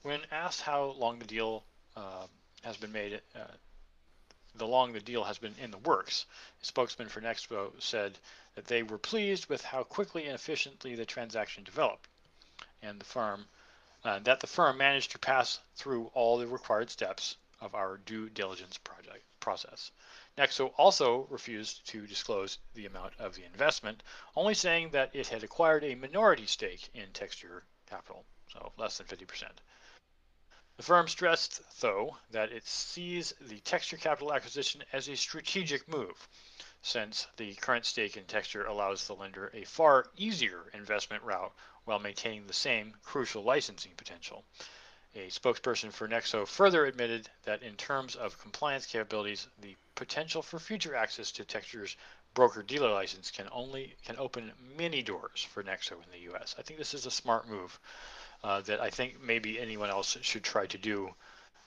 [0.02, 1.64] When asked how long the deal
[1.94, 2.26] uh,
[2.62, 3.44] has been made, uh,
[4.58, 6.26] the long the deal has been in the works.
[6.62, 8.18] A spokesman for Nexo said
[8.54, 12.08] that they were pleased with how quickly and efficiently the transaction developed,
[12.82, 13.48] and the firm
[14.04, 18.28] uh, that the firm managed to pass through all the required steps of our due
[18.28, 19.90] diligence project process.
[20.36, 24.02] Nexo also refused to disclose the amount of the investment,
[24.36, 29.06] only saying that it had acquired a minority stake in Texture Capital, so less than
[29.06, 29.48] 50%.
[30.78, 36.28] The firm stressed, though, that it sees the Texture Capital acquisition as a strategic move,
[36.82, 41.52] since the current stake in Texture allows the lender a far easier investment route
[41.84, 44.44] while maintaining the same crucial licensing potential.
[45.16, 50.60] A spokesperson for Nexo further admitted that in terms of compliance capabilities, the potential for
[50.60, 51.96] future access to Texture's
[52.34, 56.54] broker dealer license can only can open many doors for Nexo in the U.S.
[56.58, 57.78] I think this is a smart move
[58.44, 61.10] uh, that I think maybe anyone else should try to do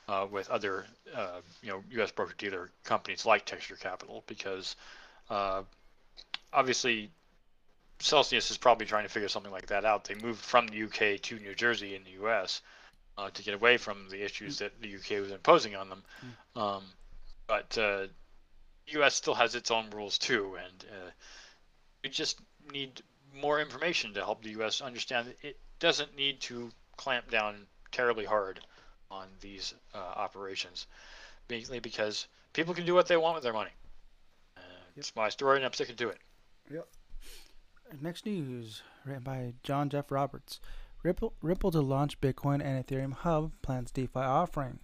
[0.07, 0.85] uh, with other
[1.15, 2.11] uh, you know U.S.
[2.11, 4.75] broker dealer companies like Texture Capital because
[5.29, 5.63] uh,
[6.53, 7.11] obviously
[7.99, 10.05] Celsius is probably trying to figure something like that out.
[10.05, 12.61] They moved from the UK to New Jersey in the U.S.
[13.17, 16.03] Uh, to get away from the issues that the UK was imposing on them.
[16.55, 16.61] Mm.
[16.61, 16.83] Um,
[17.47, 18.07] but uh,
[18.93, 19.15] U.S.
[19.15, 21.09] still has its own rules too, and uh,
[22.03, 22.39] we just
[22.71, 23.01] need
[23.33, 24.81] more information to help the U.S.
[24.81, 28.59] understand that it doesn't need to clamp down terribly hard
[29.09, 30.87] on these uh, operations,
[31.49, 33.71] mainly because people can do what they want with their money.
[34.57, 34.97] Uh, yep.
[34.97, 36.17] It's my story, and I'm sticking to it.
[36.71, 36.87] Yep.
[38.01, 40.59] Next news, written by John Jeff Roberts.
[41.03, 44.79] Ripple, Ripple to launch Bitcoin and Ethereum Hub plans DeFi offering.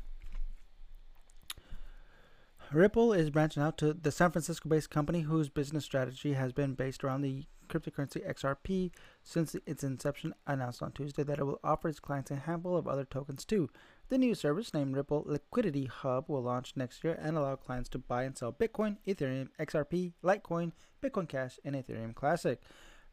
[2.73, 6.73] Ripple is branching out to the San Francisco based company whose business strategy has been
[6.73, 8.91] based around the cryptocurrency XRP
[9.23, 12.87] since its inception, announced on Tuesday that it will offer its clients a handful of
[12.87, 13.69] other tokens too.
[14.09, 17.99] The new service, named Ripple Liquidity Hub, will launch next year and allow clients to
[17.99, 22.61] buy and sell Bitcoin, Ethereum, XRP, Litecoin, Bitcoin Cash, and Ethereum Classic.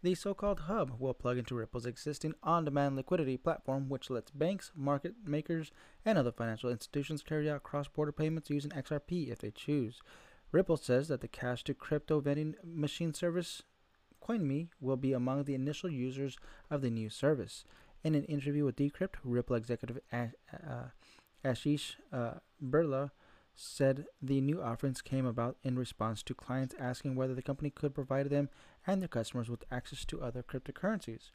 [0.05, 4.31] The so called hub will plug into Ripple's existing on demand liquidity platform, which lets
[4.31, 5.73] banks, market makers,
[6.05, 10.03] and other financial institutions carry out cross border payments using XRP if they choose.
[10.53, 13.63] Ripple says that the cash to crypto vending machine service,
[14.23, 16.37] CoinMe, will be among the initial users
[16.71, 17.65] of the new service.
[18.03, 20.27] In an interview with Decrypt, Ripple executive uh,
[21.43, 23.11] Ashish uh, Birla
[23.55, 27.95] said the new offerings came about in response to clients asking whether the company could
[27.95, 28.49] provide them
[28.87, 31.31] and their customers with access to other cryptocurrencies.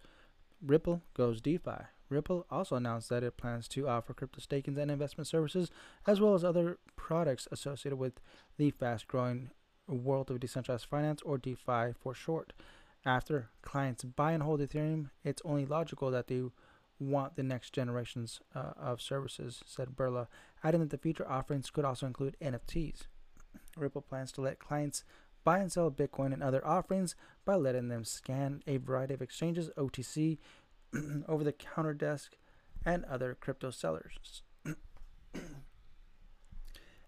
[0.62, 1.86] Ripple goes DeFi.
[2.10, 5.70] Ripple also announced that it plans to offer crypto staking and investment services,
[6.08, 8.20] as well as other products associated with
[8.58, 9.52] the fast growing
[9.88, 12.54] world of decentralized finance, or DeFi for short.
[13.06, 16.44] After clients buy and hold Ethereum, it's only logical that they
[17.00, 20.28] want the next generations uh, of services, said Birla,
[20.64, 23.04] adding that the future offerings could also include NFTs.
[23.78, 25.04] Ripple plans to let clients
[25.44, 29.70] buy and sell Bitcoin and other offerings by letting them scan a variety of exchanges,
[29.78, 30.38] OTC,
[31.28, 32.36] over the counter desk,
[32.86, 34.44] and other crypto sellers.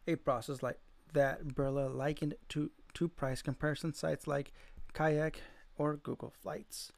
[0.07, 0.79] a process like
[1.13, 4.51] that Birla likened to, to price comparison sites like
[4.93, 5.41] Kayak
[5.77, 6.91] or Google Flights.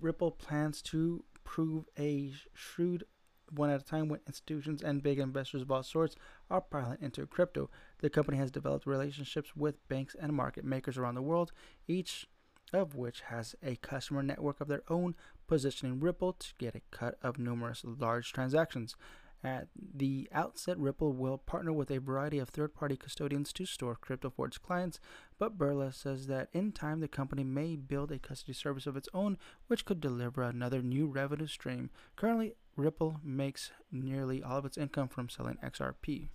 [0.00, 3.04] Ripple plans to prove a shrewd
[3.52, 6.14] one at a time when institutions and big investors of all sorts
[6.50, 7.68] are piling into crypto.
[7.98, 11.52] The company has developed relationships with banks and market makers around the world,
[11.88, 12.26] each
[12.72, 15.16] of which has a customer network of their own,
[15.48, 18.94] positioning Ripple to get a cut of numerous large transactions.
[19.42, 23.94] At the outset, Ripple will partner with a variety of third party custodians to store
[23.94, 25.00] crypto for its clients,
[25.38, 29.08] but Birla says that in time the company may build a custody service of its
[29.14, 31.88] own, which could deliver another new revenue stream.
[32.16, 36.28] Currently, Ripple makes nearly all of its income from selling XRP.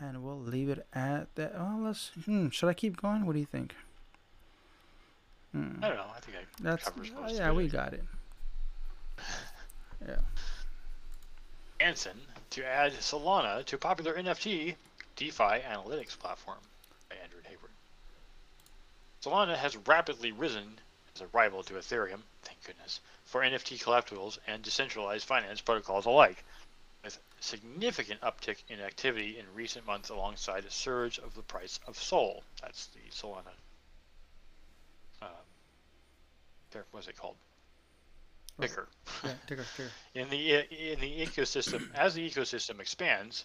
[0.00, 1.52] And we'll leave it at that.
[1.56, 2.10] Oh, let's.
[2.24, 3.26] Hmm, should I keep going?
[3.26, 3.74] What do you think?
[5.52, 5.74] Hmm.
[5.82, 6.06] I don't know.
[6.16, 7.34] I think I That's, covers most.
[7.36, 8.02] yeah, we got it.
[10.08, 10.16] yeah.
[11.82, 12.20] Nansen
[12.50, 14.76] to add Solana to popular NFT
[15.16, 16.60] DeFi analytics platform
[17.10, 17.72] by Andrew Hayward.
[19.20, 20.78] Solana has rapidly risen
[21.12, 26.44] as a rival to Ethereum, thank goodness, for NFT collectibles and decentralized finance protocols alike,
[27.02, 31.98] with significant uptick in activity in recent months alongside a surge of the price of
[31.98, 32.44] Sol.
[32.60, 33.56] That's the Solana.
[35.20, 37.34] Um, what's it called?
[38.60, 38.88] Ticker.
[39.24, 39.90] Yeah, ticker, ticker.
[40.14, 43.44] in the in the ecosystem, as the ecosystem expands,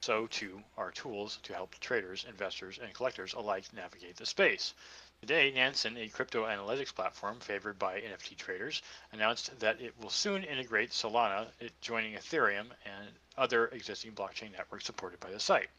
[0.00, 4.74] so too are tools to help traders, investors, and collectors alike navigate the space.
[5.20, 8.82] Today, Nansen, a crypto analytics platform favored by NFT traders,
[9.12, 11.46] announced that it will soon integrate Solana,
[11.80, 15.70] joining Ethereum and other existing blockchain networks supported by the site.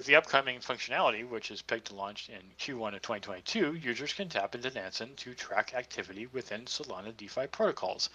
[0.00, 4.30] With the upcoming functionality, which is pegged to launch in Q1 of 2022, users can
[4.30, 8.08] tap into Nansen to track activity within Solana DeFi protocols,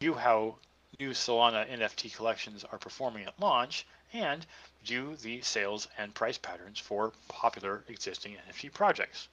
[0.00, 0.56] view how
[0.98, 4.44] new Solana NFT collections are performing at launch, and
[4.82, 9.28] view the sales and price patterns for popular existing NFT projects.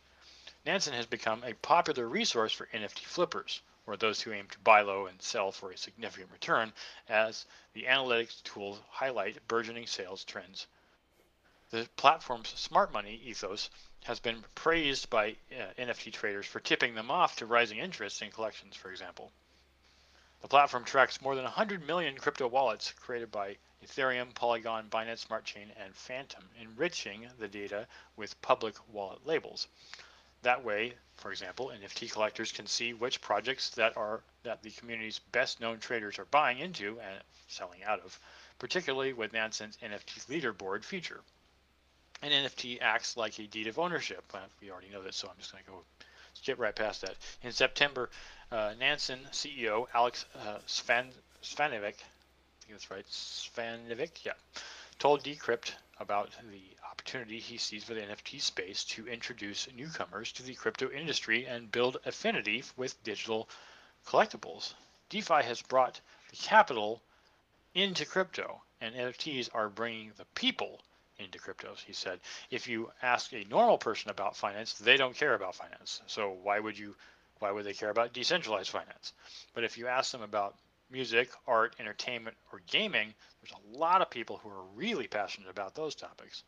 [0.67, 4.81] Nansen has become a popular resource for NFT flippers, or those who aim to buy
[4.81, 6.71] low and sell for a significant return,
[7.07, 10.67] as the analytics tools highlight burgeoning sales trends
[11.71, 13.69] the platform's smart money ethos
[14.03, 18.31] has been praised by uh, NFT traders for tipping them off to rising interest in
[18.31, 19.31] collections, for example.
[20.41, 25.45] The platform tracks more than 100 million crypto wallets created by Ethereum, Polygon, Binance Smart
[25.45, 29.67] Chain, and Fantom, enriching the data with public wallet labels.
[30.41, 35.19] That way, for example, NFT collectors can see which projects that are that the community's
[35.19, 38.19] best known traders are buying into and selling out of,
[38.57, 41.21] particularly with Nansen's NFT leaderboard feature.
[42.21, 44.23] An NFT acts like a deed of ownership.
[44.61, 45.83] we already know this, so I'm just going to go
[46.33, 47.15] skip right past that.
[47.43, 48.09] In September,
[48.51, 51.11] uh, Nansen CEO Alex uh, Svan,
[51.41, 54.33] Svanovic, I think that's right, Svanovic, yeah,
[54.99, 60.43] told Decrypt about the opportunity he sees for the NFT space to introduce newcomers to
[60.43, 63.49] the crypto industry and build affinity with digital
[64.05, 64.73] collectibles.
[65.09, 65.99] DeFi has brought
[66.29, 67.01] the capital
[67.73, 70.81] into crypto, and NFTs are bringing the people
[71.19, 71.79] into cryptos.
[71.85, 76.01] He said, if you ask a normal person about finance, they don't care about finance.
[76.07, 76.95] So why would you?
[77.39, 79.13] Why would they care about decentralized finance?
[79.53, 80.55] But if you ask them about
[80.91, 85.73] music, art, entertainment, or gaming, there's a lot of people who are really passionate about
[85.73, 86.43] those topics.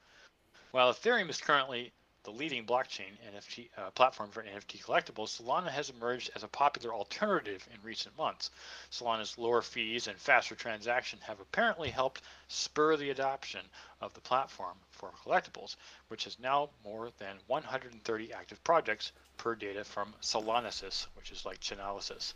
[0.71, 1.93] While Ethereum is currently
[2.23, 6.93] the leading blockchain NFT uh, platform for NFT collectibles, Solana has emerged as a popular
[6.93, 8.51] alternative in recent months.
[8.91, 13.61] Solana's lower fees and faster transaction have apparently helped spur the adoption
[14.01, 15.75] of the platform for collectibles,
[16.09, 21.59] which has now more than 130 active projects per data from Solanisys, which is like
[21.59, 22.33] Chainalysis.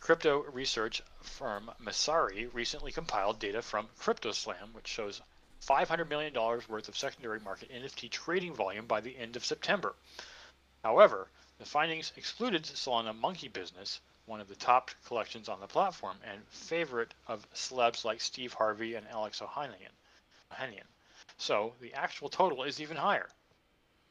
[0.00, 5.20] Crypto research firm Messari recently compiled data from CryptoSlam, which shows
[5.60, 9.94] $500 million worth of secondary market NFT trading volume by the end of September.
[10.84, 11.28] However,
[11.58, 16.46] the findings excluded Solana Monkey Business, one of the top collections on the platform and
[16.48, 20.86] favorite of celebs like Steve Harvey and Alex Ohanian.
[21.38, 23.28] So the actual total is even higher.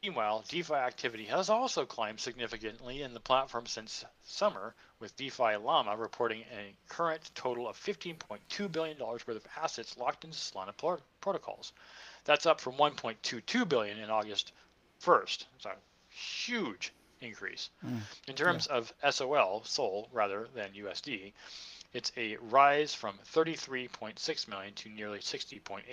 [0.04, 5.96] Meanwhile, DeFi activity has also climbed significantly in the platform since summer, with DeFi Llama
[5.96, 11.74] reporting a current total of $15.2 billion worth of assets locked into Solana protocols.
[12.26, 14.52] That's up from 1.22 billion in August
[15.04, 15.46] 1st.
[15.56, 15.76] It's a
[16.10, 16.92] huge
[17.22, 17.70] increase.
[17.86, 18.78] Mm, in terms yeah.
[18.78, 21.34] of SOL, SOL rather than USD,
[21.94, 25.84] it's a rise from 33.6 million to nearly 60.8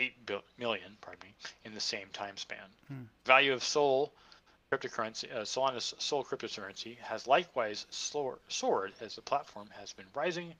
[0.58, 1.34] million, pardon me,
[1.64, 2.58] in the same time span.
[2.88, 3.02] Hmm.
[3.24, 4.12] Value of Sol
[4.76, 10.54] cryptocurrency, uh, Solana's Sol cryptocurrency has likewise soared as the platform has been rising.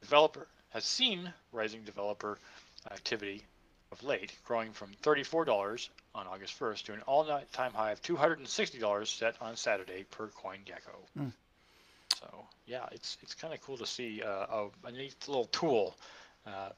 [0.00, 2.38] Developer has seen rising developer
[2.90, 3.42] activity
[3.92, 9.34] of late, growing from $34 on August 1st to an all-time high of $260 set
[9.40, 10.94] on Saturday per CoinGecko.
[11.16, 11.28] Hmm.
[12.20, 15.96] So yeah, it's it's kind of cool to see uh, a, a, neat little tool,
[16.46, 16.70] uh,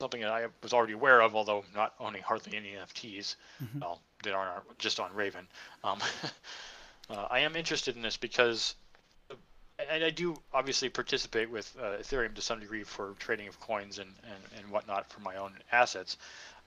[0.00, 3.36] something that I was already aware of, although not owning hardly any NFTs.
[3.62, 3.80] Mm-hmm.
[3.80, 5.46] Well, that aren't just on Raven.
[5.84, 5.98] Um,
[7.10, 8.74] uh, I am interested in this because,
[9.90, 13.98] and I do obviously participate with uh, Ethereum to some degree for trading of coins
[13.98, 16.16] and, and, and whatnot for my own assets.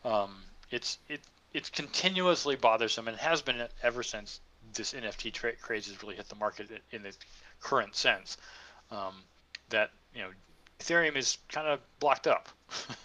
[0.03, 0.35] Um,
[0.71, 1.21] it's it
[1.53, 4.41] it's continuously bothersome and has been ever since
[4.73, 7.13] this NFT tra- craze has really hit the market in the
[7.61, 8.37] current sense.
[8.91, 9.13] Um,
[9.69, 10.29] that you know,
[10.79, 12.49] Ethereum is kind of blocked up,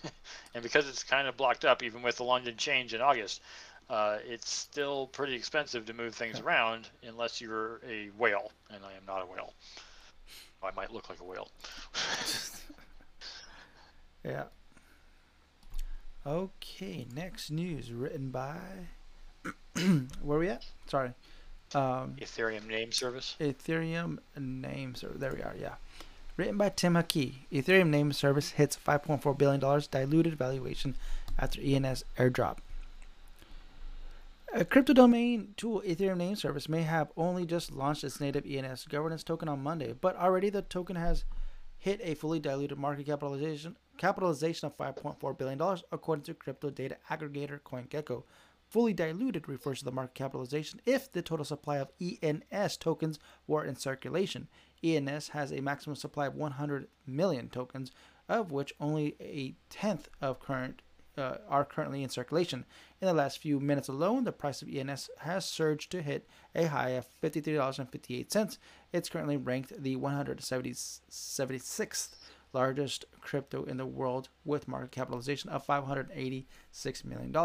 [0.54, 3.40] and because it's kind of blocked up, even with the London change in August,
[3.90, 8.92] uh, it's still pretty expensive to move things around unless you're a whale, and I
[8.92, 9.52] am not a whale.
[10.62, 11.48] I might look like a whale.
[14.24, 14.44] yeah.
[16.24, 18.58] Okay, next news written by.
[20.22, 20.66] Where are we at?
[20.86, 21.12] Sorry.
[21.74, 23.36] Um, Ethereum name service.
[23.40, 25.18] Ethereum name service.
[25.18, 25.54] There we are.
[25.58, 25.74] Yeah.
[26.36, 27.32] Written by Tim Hakki.
[27.52, 30.94] Ethereum name service hits 5.4 billion dollars diluted valuation
[31.38, 32.58] after ENS airdrop.
[34.52, 38.84] A crypto domain tool Ethereum name service may have only just launched its native ENS
[38.86, 41.24] governance token on Monday, but already the token has
[41.78, 46.96] hit a fully diluted market capitalization capitalization of 5.4 billion dollars according to crypto data
[47.08, 48.24] aggregator CoinGecko,
[48.70, 53.64] Fully diluted refers to the market capitalization if the total supply of ENS tokens were
[53.64, 54.46] in circulation.
[54.84, 57.90] ENS has a maximum supply of 100 million tokens,
[58.28, 60.82] of which only a tenth of current
[61.16, 62.64] uh, are currently in circulation.
[63.00, 66.66] In the last few minutes alone, the price of ENS has surged to hit a
[66.66, 68.58] high of $53.58.
[68.92, 72.08] It's currently ranked the 176th
[72.52, 77.36] largest crypto in the world with market capitalization of $586 million.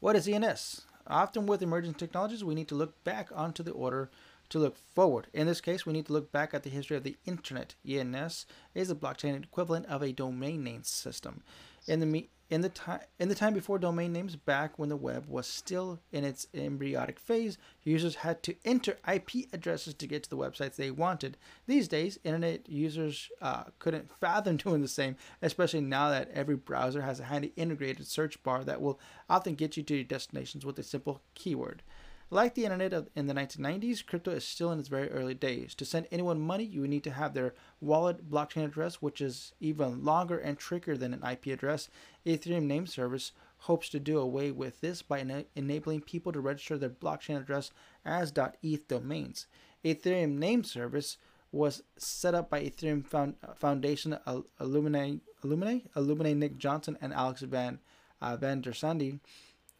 [0.00, 0.82] What is ENS?
[1.06, 4.10] Often with emerging technologies, we need to look back onto the order
[4.50, 5.28] to look forward.
[5.32, 7.74] In this case, we need to look back at the history of the internet.
[7.88, 11.42] ENS is the blockchain equivalent of a domain name system.
[11.86, 15.26] In the In the time in the time before domain names, back when the web
[15.28, 20.30] was still in its embryonic phase, users had to enter IP addresses to get to
[20.30, 21.36] the websites they wanted.
[21.66, 27.02] These days, internet users uh, couldn't fathom doing the same, especially now that every browser
[27.02, 28.98] has a handy integrated search bar that will
[29.28, 31.84] often get you to your destinations with a simple keyword.
[32.32, 35.74] Like the internet in the 1990s, crypto is still in its very early days.
[35.74, 39.52] To send anyone money, you would need to have their wallet blockchain address, which is
[39.58, 41.88] even longer and trickier than an IP address.
[42.24, 43.32] Ethereum name service
[43.64, 47.72] hopes to do away with this by ena- enabling people to register their blockchain address
[48.04, 49.48] as .eth domains.
[49.84, 51.16] Ethereum name service
[51.50, 54.16] was set up by Ethereum Found- Foundation
[54.60, 57.80] alumni, alumni, alumni Nick Johnson and Alex Van
[58.20, 58.72] uh, Van der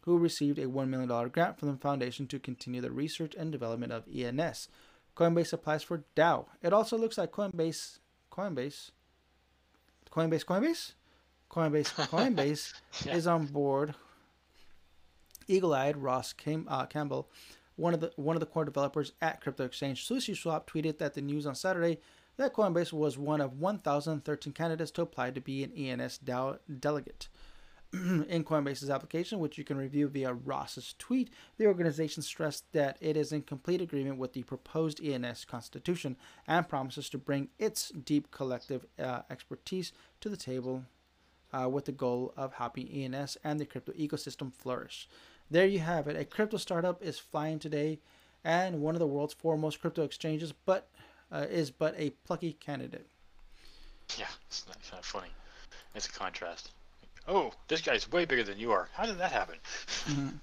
[0.01, 3.91] who received a $1 million grant from the foundation to continue the research and development
[3.91, 4.67] of ENS.
[5.15, 6.45] Coinbase applies for DAO.
[6.61, 7.99] It also looks like Coinbase,
[8.31, 8.91] Coinbase,
[10.11, 10.93] Coinbase, Coinbase,
[11.49, 12.73] Coinbase, Coinbase
[13.05, 13.15] yeah.
[13.15, 13.93] is on board.
[15.47, 17.29] Eagle-eyed Ross Cam- uh, Campbell,
[17.75, 21.21] one of the one of the core developers at crypto exchange SushiSwap, tweeted that the
[21.21, 21.99] news on Saturday
[22.37, 27.27] that Coinbase was one of 1,013 candidates to apply to be an ENS DAO delegate.
[28.29, 33.17] in Coinbase's application, which you can review via Ross's tweet, the organization stressed that it
[33.17, 36.15] is in complete agreement with the proposed ENS constitution
[36.47, 40.85] and promises to bring its deep collective uh, expertise to the table
[41.51, 45.09] uh, with the goal of helping ENS and the crypto ecosystem flourish.
[45.49, 46.15] There you have it.
[46.15, 47.99] A crypto startup is flying today,
[48.41, 50.87] and one of the world's foremost crypto exchanges, but
[51.29, 53.07] uh, is but a plucky candidate.
[54.17, 55.27] Yeah, it's not, it's funny.
[55.93, 56.71] It's a contrast
[57.27, 58.89] oh, this guy's way bigger than you are.
[58.93, 59.55] How did that happen?
[60.05, 60.29] Mm-hmm.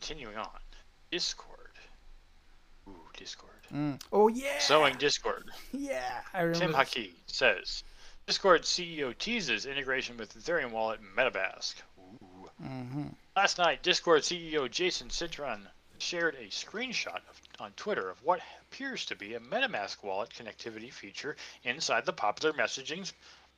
[0.00, 0.48] Continuing on,
[1.10, 1.70] Discord.
[2.88, 3.52] Ooh, Discord.
[3.72, 4.00] Mm.
[4.12, 4.58] Oh yeah.
[4.58, 5.50] Sowing Discord.
[5.72, 6.66] Yeah, I remember.
[6.66, 7.82] Tim Hakki says,
[8.26, 11.74] Discord CEO teases integration with Ethereum wallet MetaMask.
[11.98, 12.50] Ooh.
[12.62, 13.06] Mm-hmm.
[13.36, 15.66] Last night, Discord CEO Jason Citron
[15.98, 20.92] shared a screenshot of, on Twitter of what appears to be a MetaMask wallet connectivity
[20.92, 23.10] feature inside the popular messaging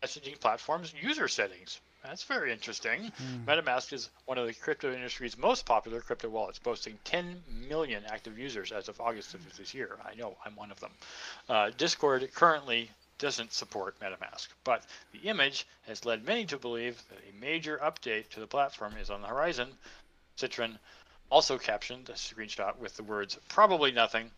[0.02, 1.80] messaging platforms user settings.
[2.02, 3.10] That's very interesting.
[3.20, 3.44] Mm.
[3.46, 8.38] MetaMask is one of the crypto industry's most popular crypto wallets, boasting 10 million active
[8.38, 9.98] users as of August of this year.
[10.04, 10.92] I know I'm one of them.
[11.48, 17.18] Uh, Discord currently doesn't support MetaMask, but the image has led many to believe that
[17.28, 19.68] a major update to the platform is on the horizon.
[20.36, 20.78] Citron
[21.30, 24.30] also captioned a screenshot with the words "probably nothing,"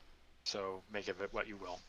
[0.45, 1.81] so make of it what you will.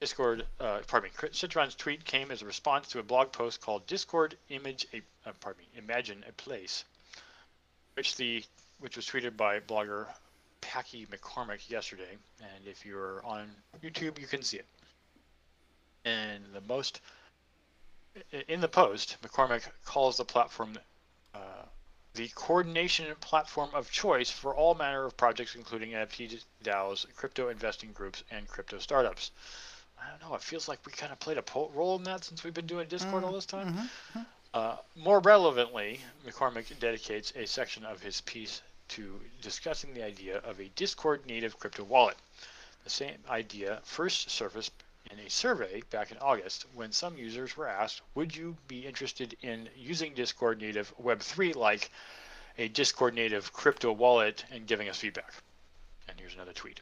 [0.00, 3.86] Discord, uh, pardon me, Citron's tweet came as a response to a blog post called
[3.86, 6.84] "Discord Image a, uh, pardon me, Imagine a Place,"
[7.94, 8.44] which the
[8.80, 10.06] which was tweeted by blogger
[10.60, 12.18] Packy McCormick yesterday.
[12.40, 13.50] And if you're on
[13.82, 14.66] YouTube, you can see it.
[16.04, 17.00] And the most
[18.48, 20.78] in the post, McCormick calls the platform
[21.34, 21.64] uh,
[22.14, 27.92] the coordination platform of choice for all manner of projects, including NFT DAOs, crypto investing
[27.92, 29.30] groups, and crypto startups.
[29.98, 30.34] I don't know.
[30.36, 32.88] It feels like we kind of played a role in that since we've been doing
[32.88, 33.74] Discord all this time.
[33.74, 34.20] Mm-hmm.
[34.54, 40.60] Uh, more relevantly, McCormick dedicates a section of his piece to discussing the idea of
[40.60, 42.16] a Discord native crypto wallet.
[42.84, 44.72] The same idea first surfaced
[45.10, 49.36] in a survey back in August when some users were asked, Would you be interested
[49.42, 51.90] in using Discord native Web3 like
[52.58, 55.32] a Discord native crypto wallet and giving us feedback?
[56.08, 56.80] And here's another tweet.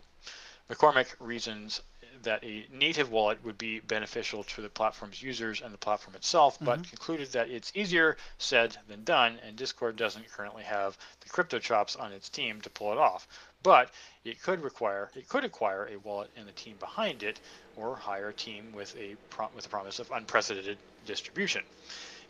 [0.71, 1.81] McCormick reasons
[2.23, 6.59] that a native wallet would be beneficial to the platform's users and the platform itself,
[6.61, 6.91] but mm-hmm.
[6.91, 11.97] concluded that it's easier said than done, and Discord doesn't currently have the crypto chops
[11.97, 13.27] on its team to pull it off.
[13.62, 13.91] But
[14.24, 17.41] it could require it could acquire a wallet and the team behind it,
[17.77, 19.16] or hire a team with a
[19.55, 21.65] with a promise of unprecedented distribution.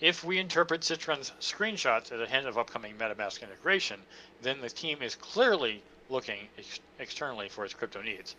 [0.01, 4.01] If we interpret Citron's screenshots as a hint of upcoming MetaMask integration,
[4.43, 8.35] then the team is clearly looking ex- externally for its crypto needs.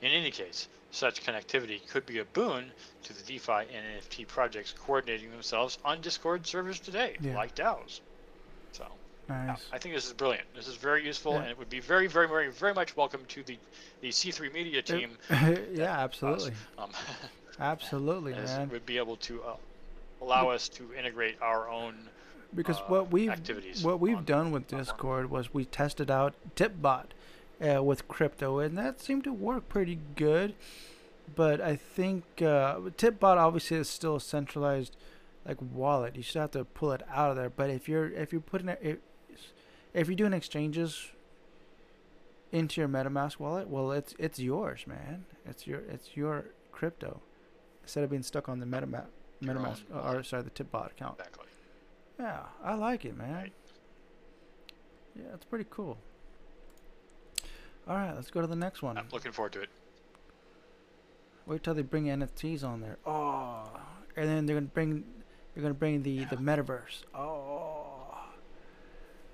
[0.00, 2.70] In any case, such connectivity could be a boon
[3.02, 7.34] to the DeFi and NFT projects coordinating themselves on Discord servers today, yeah.
[7.34, 8.00] like DAOs.
[8.72, 8.86] So,
[9.28, 9.48] nice.
[9.48, 10.46] yeah, I think this is brilliant.
[10.54, 11.40] This is very useful, yeah.
[11.40, 13.58] and it would be very, very, very, very much welcome to the,
[14.02, 15.10] the C3 Media team.
[15.30, 16.52] yeah, absolutely.
[16.78, 16.90] Um,
[17.58, 18.68] absolutely, man.
[18.68, 19.56] Would be able to uh,
[20.22, 21.94] allow us to integrate our own
[22.54, 23.32] because uh, what we've
[23.82, 27.06] what we've done with Discord was we tested out Tipbot
[27.60, 30.54] uh, with crypto, and that seemed to work pretty good.
[31.34, 34.96] But I think uh, Tipbot obviously is still a centralized
[35.46, 36.16] like wallet.
[36.16, 37.50] You still have to pull it out of there.
[37.50, 38.98] But if you're if you're putting it if,
[39.92, 41.10] if you're doing exchanges
[42.52, 45.24] into your MetaMask wallet, well, it's it's yours, man.
[45.46, 47.20] It's your it's your crypto
[47.82, 49.06] instead of being stuck on the MetaMask
[49.42, 51.18] MetaMask, or sorry, the Tipbot account.
[51.18, 51.46] Exactly.
[52.18, 53.34] Yeah, I like it, man.
[53.34, 53.52] Right.
[55.16, 55.98] Yeah, it's pretty cool.
[57.88, 58.96] All right, let's go to the next one.
[58.96, 59.68] I'm looking forward to it.
[61.46, 62.96] Wait till they bring NFTs on there.
[63.04, 63.68] Oh,
[64.16, 65.04] and then they're gonna bring,
[65.54, 66.24] they're gonna bring the Yeah.
[66.30, 67.04] the metaverse.
[67.14, 67.90] Oh.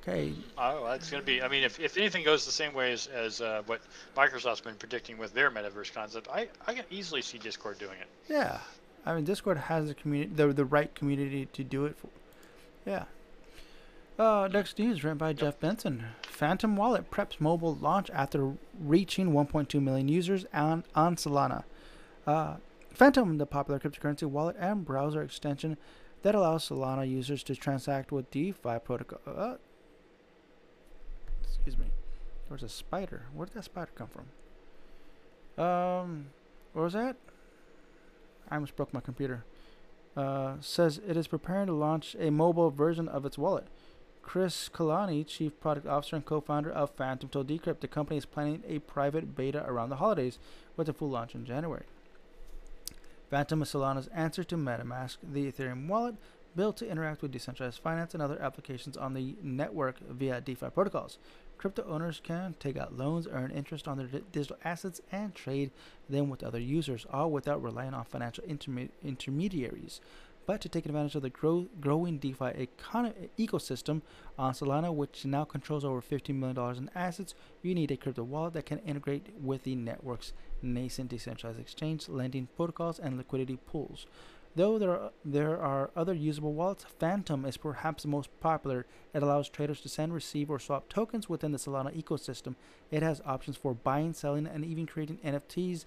[0.03, 0.33] Okay.
[0.57, 1.43] Oh, that's going to be.
[1.43, 3.83] I mean, if, if anything goes the same way as, as uh, what
[4.17, 8.07] Microsoft's been predicting with their metaverse concept, I, I can easily see Discord doing it.
[8.27, 8.61] Yeah,
[9.05, 12.09] I mean Discord has the community, the the right community to do it for.
[12.87, 13.05] Yeah.
[14.21, 16.05] Uh, next news written by Jeff Benson.
[16.25, 21.65] Phantom Wallet preps mobile launch after reaching 1.2 million users on on Solana.
[22.27, 22.57] Uh,
[22.93, 25.79] Phantom, the popular cryptocurrency wallet and browser extension
[26.21, 29.21] that allows Solana users to transact with DeFi protocol.
[29.27, 29.55] Uh,
[31.43, 31.87] excuse me.
[32.51, 33.23] There's a spider.
[33.33, 34.09] Where did that spider come
[35.57, 35.65] from?
[35.65, 36.27] Um,
[36.75, 37.17] what was that?
[38.51, 39.45] I almost broke my computer.
[40.15, 43.67] Uh, says it is preparing to launch a mobile version of its wallet.
[44.23, 48.63] Chris Kalani, chief product officer and co-founder of Phantom, told Decrypt the company is planning
[48.69, 50.39] a private beta around the holidays,
[50.77, 51.85] with a full launch in January.
[53.31, 56.17] Phantom is Solana's answer to MetaMask, the Ethereum wallet
[56.57, 61.19] built to interact with decentralized finance and other applications on the network via DeFi protocols.
[61.59, 65.71] Crypto owners can take out loans, earn interest on their di- digital assets, and trade
[66.09, 70.01] them with other users, all without relying on financial interme- intermediaries.
[70.51, 74.03] But to take advantage of the grow- growing DeFi econo- ecosystem
[74.37, 78.55] on Solana, which now controls over $15 million in assets, you need a crypto wallet
[78.55, 84.09] that can integrate with the network's nascent decentralized exchange, lending protocols, and liquidity pools.
[84.57, 88.87] Though there are, there are other usable wallets, Phantom is perhaps the most popular.
[89.15, 92.57] It allows traders to send, receive, or swap tokens within the Solana ecosystem.
[92.91, 95.85] It has options for buying, selling, and even creating NFTs,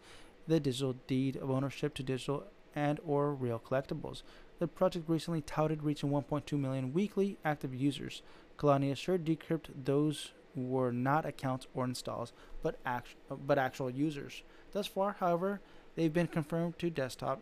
[0.47, 2.45] the digital deed of ownership to digital
[2.75, 4.23] and or real collectibles.
[4.63, 8.21] The project recently touted reaching 1.2 million weekly active users.
[8.57, 12.31] Kalani assured Decrypt those were not accounts or installs,
[12.61, 14.41] but, act- but actual users.
[14.71, 15.59] Thus far, however,
[15.95, 17.41] they've been confirmed to desktop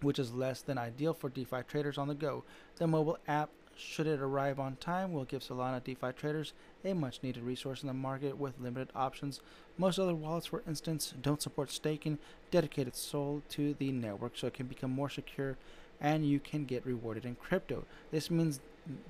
[0.00, 2.42] which is less than ideal for DeFi traders on the go.
[2.76, 6.54] The mobile app, should it arrive on time, will give Solana DeFi traders
[6.86, 9.40] a much needed resource in the market with limited options.
[9.76, 12.18] Most other wallets, for instance, don't support staking,
[12.50, 15.58] dedicated solely to the network, so it can become more secure
[16.00, 17.84] and you can get rewarded in crypto.
[18.10, 18.60] This means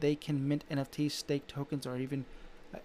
[0.01, 2.25] they can mint NFTs, stake tokens, or even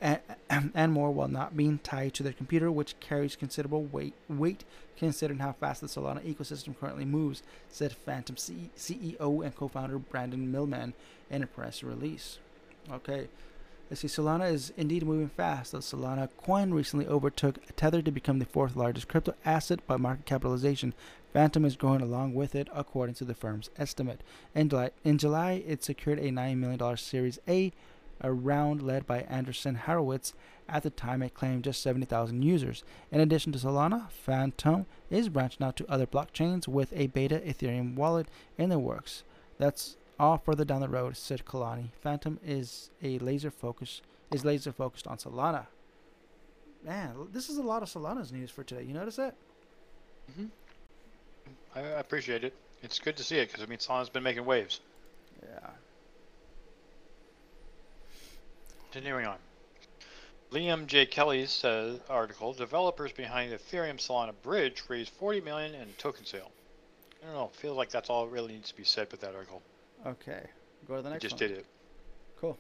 [0.02, 0.20] and,
[0.74, 4.64] and more while not being tied to their computer, which carries considerable weight, weight
[4.98, 10.52] considering how fast the Solana ecosystem currently moves, said Phantom C- CEO and co-founder Brandon
[10.52, 10.94] Millman
[11.30, 12.40] in a press release.
[12.92, 13.28] Okay,
[13.90, 14.08] let's see.
[14.08, 15.72] Solana is indeed moving fast.
[15.72, 20.26] The Solana coin recently overtook Tether to become the fourth largest crypto asset by market
[20.26, 20.94] capitalization.
[21.34, 24.22] Phantom is growing along with it, according to the firm's estimate.
[24.56, 27.72] In July, in July it secured a $9 million Series A
[28.22, 30.34] a round led by Andreessen Horowitz.
[30.68, 32.84] At the time, it claimed just 70,000 users.
[33.12, 37.96] In addition to Solana, Phantom is branching out to other blockchains with a beta Ethereum
[37.96, 38.28] wallet
[38.58, 39.24] in the works.
[39.58, 41.90] That's all further down the road, said Kalani.
[42.00, 44.02] Phantom is a laser focus
[44.32, 45.66] is laser focused on Solana.
[46.86, 48.84] Man, this is a lot of Solana's news for today.
[48.84, 49.36] You notice that?
[50.32, 50.46] Mm-hmm.
[51.76, 52.54] I, I appreciate it.
[52.82, 54.80] It's good to see it because I mean Solana's been making waves.
[55.44, 55.70] Yeah.
[58.92, 59.38] Continuing on.
[60.52, 61.06] Liam J.
[61.06, 66.50] Kelly's uh, article: Developers behind Ethereum Solana Bridge raised 40 million in token sale.
[67.22, 67.52] I don't know.
[67.54, 69.62] Feels like that's all that really needs to be said with that article.
[70.08, 70.42] Okay.
[70.88, 71.40] Go to the I next just one.
[71.40, 71.66] did it.
[72.42, 72.58] Cool.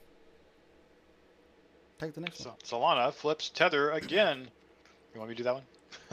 [1.99, 2.57] Take the next So, one.
[2.63, 4.47] Solana flips Tether again.
[5.13, 5.63] You want me to do that one?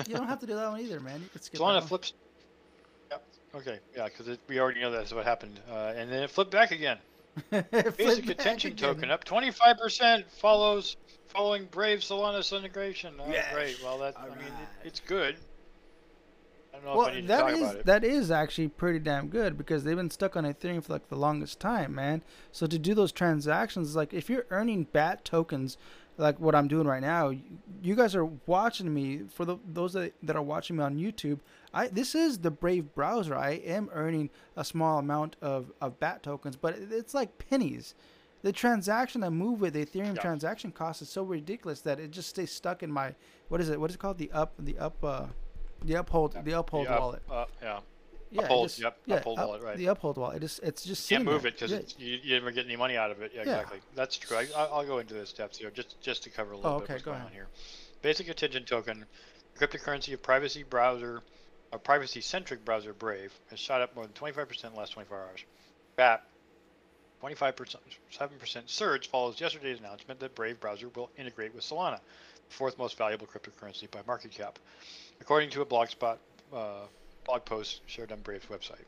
[0.09, 1.21] You don't have to do that one either, man.
[1.21, 1.87] You can skip that Solana one.
[1.89, 2.13] flips.
[3.57, 3.79] Okay.
[3.97, 6.99] Yeah, because we already know that's what happened, uh, and then it flipped back again.
[7.51, 8.95] Basic attention again.
[8.95, 10.97] token up 25% follows
[11.29, 13.15] following Brave Solana's integration.
[13.19, 13.53] Oh, Yes.
[13.53, 13.77] great.
[13.83, 14.39] Well, that I mean,
[14.83, 15.37] it, it's good.
[16.73, 18.99] I don't know Well, if I need to that talk is that is actually pretty
[18.99, 22.23] damn good because they've been stuck on Ethereum for like the longest time, man.
[22.53, 25.79] So to do those transactions, like if you're earning BAT tokens,
[26.19, 27.31] like what I'm doing right now,
[27.83, 29.23] you, guys are watching me.
[29.29, 31.41] For the, those that, that are watching me on YouTube,
[31.75, 33.35] I this is the Brave browser.
[33.35, 37.95] I am earning a small amount of, of BAT tokens, but it's like pennies.
[38.43, 40.23] The transaction I move with the Ethereum Yeah.
[40.23, 43.15] transaction cost is so ridiculous that it just stays stuck in my
[43.49, 43.81] what is it?
[43.81, 44.19] What is it called?
[44.19, 45.27] The up the up uh
[45.85, 47.23] the uphold the uphold The up- wallet.
[47.31, 47.81] uh, yeah.
[48.31, 49.77] Yeah, Uphold, just- yep, yeah, Uphold up- wallet, right.
[49.77, 50.37] The uphold wallet.
[50.39, 51.51] It just it's just Can't move there.
[51.51, 51.81] it because Yeah.
[52.05, 53.31] you, you never get any money out of it.
[53.35, 53.53] Yeah, Yeah.
[53.61, 53.81] exactly.
[53.95, 54.37] That's true.
[54.37, 56.81] I, I'll I'll go into the steps here just just to cover a little Oh,
[56.81, 57.29] bit what's go going ahead.
[57.29, 57.47] on here.
[58.03, 59.07] Basic attention token,
[59.59, 61.23] cryptocurrency of privacy browser
[61.73, 65.41] a privacy-centric browser, Brave, has shot up more than 25% in the last 24 hours.
[65.97, 66.23] BAT
[67.21, 67.77] 25%
[68.13, 71.99] 7% surge follows yesterday's announcement that Brave browser will integrate with Solana,
[72.49, 74.61] the fourth most valuable cryptocurrency by market cap,
[75.21, 76.19] according to a blogspot
[76.55, 76.83] uh,
[77.27, 78.85] blog post shared on Brave's website.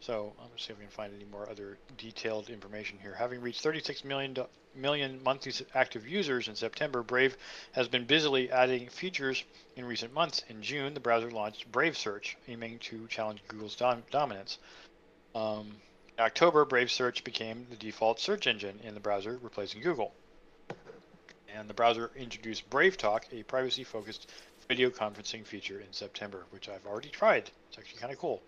[0.00, 3.14] So to see if we can find any more other detailed information here.
[3.14, 4.36] Having reached 36 million
[4.74, 7.36] million monthly active users in September, Brave
[7.72, 9.42] has been busily adding features
[9.74, 10.44] in recent months.
[10.48, 14.58] In June, the browser launched Brave Search, aiming to challenge Google's dom- dominance.
[15.34, 15.76] Um,
[16.18, 20.12] in October, Brave Search became the default search engine in the browser, replacing Google.
[21.54, 24.30] And the browser introduced Brave Talk, a privacy focused
[24.68, 27.50] video conferencing feature in September, which I've already tried.
[27.68, 28.42] It's actually kind of cool.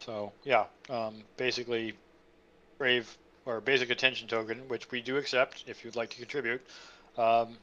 [0.00, 1.94] So, yeah, um, basically,
[2.78, 6.60] Brave or basic attention token, which we do accept if you'd like to contribute,
[7.16, 7.56] um,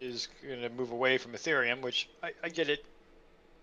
[0.00, 2.84] is going to move away from Ethereum, which I, I, get it.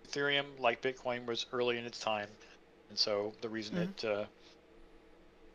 [0.08, 2.28] Ethereum, like Bitcoin, was early in its time.
[2.88, 4.06] And so the reason mm-hmm.
[4.06, 4.24] it uh,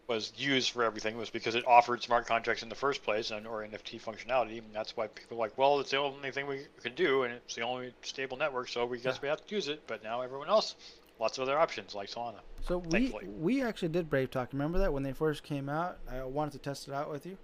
[0.07, 3.47] was used for everything was because it offered smart contracts in the first place and
[3.47, 4.59] or NFT functionality.
[4.59, 7.33] And that's why people are like, well, it's the only thing we can do, and
[7.33, 9.21] it's the only stable network, so we guess yeah.
[9.23, 9.81] we have to use it.
[9.87, 10.75] But now everyone else,
[11.19, 12.39] lots of other options like Solana.
[12.67, 14.49] So we we actually did Brave Talk.
[14.53, 15.97] Remember that when they first came out?
[16.11, 17.37] I wanted to test it out with you.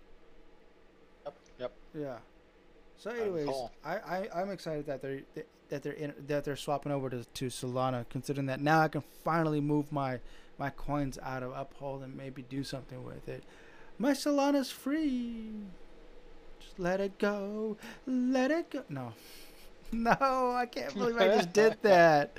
[1.25, 1.35] Yep.
[1.59, 1.71] Yep.
[1.95, 2.17] Yeah.
[2.97, 3.49] So, anyways,
[3.83, 5.21] I, I I'm excited that they're
[5.69, 9.01] that they're in, that they're swapping over to, to Solana, considering that now I can
[9.23, 10.19] finally move my
[10.57, 13.44] my coins out of Uphold and maybe do something with it.
[13.98, 15.52] My Solana's free.
[16.60, 17.78] Just let it go.
[18.06, 18.84] Let it go.
[18.90, 19.14] No.
[19.94, 22.38] No, I can't believe I just did that.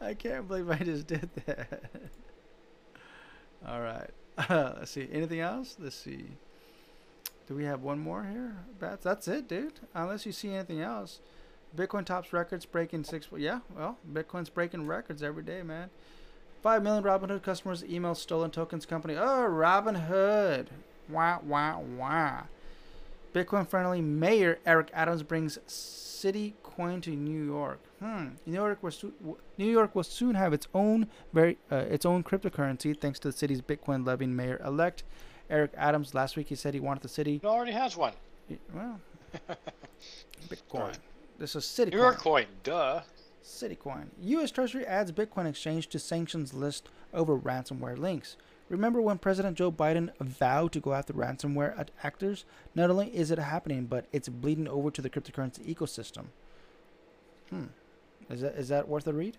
[0.00, 1.82] I can't believe I just did that.
[3.68, 4.08] All right.
[4.38, 5.06] Uh, let's see.
[5.12, 5.76] Anything else?
[5.78, 6.24] Let's see.
[7.46, 8.56] Do we have one more here?
[8.80, 9.80] That's that's it, dude.
[9.94, 11.20] Unless you see anything else.
[11.76, 13.28] Bitcoin tops records breaking six.
[13.36, 15.90] Yeah, well, Bitcoin's breaking records every day, man.
[16.64, 19.16] 5 million Robinhood customers email stolen tokens company.
[19.16, 20.68] Oh, Robinhood.
[21.10, 22.44] Wah, wah, wah.
[23.34, 27.80] Bitcoin friendly mayor Eric Adams brings CityCoin to New York.
[28.00, 28.28] Hmm.
[28.46, 29.04] New York was
[29.58, 33.36] New York will soon have its own very uh, its own cryptocurrency thanks to the
[33.36, 35.04] city's Bitcoin loving mayor elect
[35.50, 36.14] Eric Adams.
[36.14, 37.40] Last week he said he wanted the city.
[37.42, 38.14] It already has one.
[38.72, 38.98] Well,
[40.48, 40.96] Bitcoin.
[41.38, 41.90] This is Citi.
[41.90, 42.46] New York coin.
[42.62, 43.02] Duh.
[43.44, 44.06] CityCoin.
[44.22, 44.50] U.S.
[44.50, 48.36] Treasury adds Bitcoin exchange to sanctions list over ransomware links.
[48.70, 52.46] Remember when President Joe Biden vowed to go after ransomware actors?
[52.74, 56.24] Not only is it happening, but it's bleeding over to the cryptocurrency ecosystem.
[57.50, 57.66] Hmm.
[58.30, 59.36] Is that is that worth a read?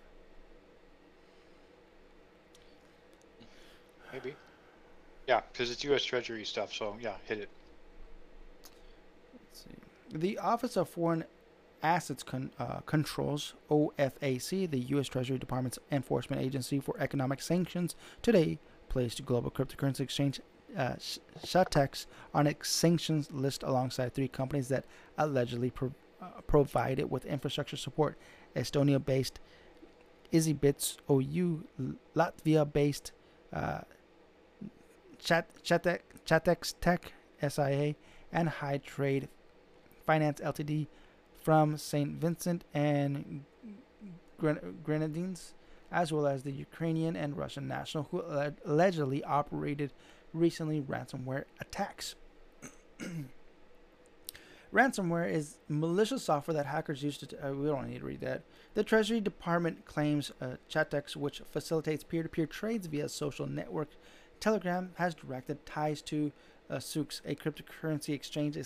[4.12, 4.36] Maybe.
[5.26, 6.04] Yeah, because it's U.S.
[6.04, 6.72] Treasury stuff.
[6.72, 7.48] So yeah, hit it.
[9.32, 10.18] Let's see.
[10.18, 11.24] The Office of Foreign
[11.82, 15.08] Assets Con- uh, Controls, OFAC, the U.S.
[15.08, 18.58] Treasury Department's enforcement agency for economic sanctions, today
[18.88, 20.40] placed global cryptocurrency exchange
[20.76, 20.94] uh,
[21.44, 24.84] Chatex on its sanctions list alongside three companies that
[25.16, 28.18] allegedly pro- uh, provided with infrastructure support.
[28.54, 29.38] Estonia-based
[30.32, 31.64] EasyBits OU,
[32.14, 33.12] Latvia-based
[33.52, 33.80] uh,
[35.18, 37.12] Chat- Chatex Tech
[37.46, 37.94] SIA,
[38.32, 39.28] and High Trade
[40.04, 40.86] Finance Ltd
[41.46, 42.20] from St.
[42.20, 43.44] Vincent and
[44.82, 45.54] Grenadines,
[45.92, 48.20] as well as the Ukrainian and Russian national who
[48.64, 49.92] allegedly operated
[50.32, 52.16] recently ransomware attacks.
[54.74, 57.28] ransomware is malicious software that hackers use to.
[57.40, 58.42] Uh, we don't need to read that.
[58.74, 60.56] The Treasury Department claims uh,
[61.14, 63.90] which facilitates peer to peer trades via social network
[64.40, 66.32] Telegram, has directed ties to
[66.68, 68.56] uh, a cryptocurrency exchange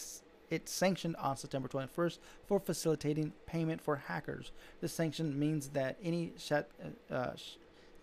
[0.50, 4.52] is it sanctioned on September 21st for facilitating payment for hackers.
[4.80, 6.68] This sanction means that any chat,
[7.10, 7.34] uh, uh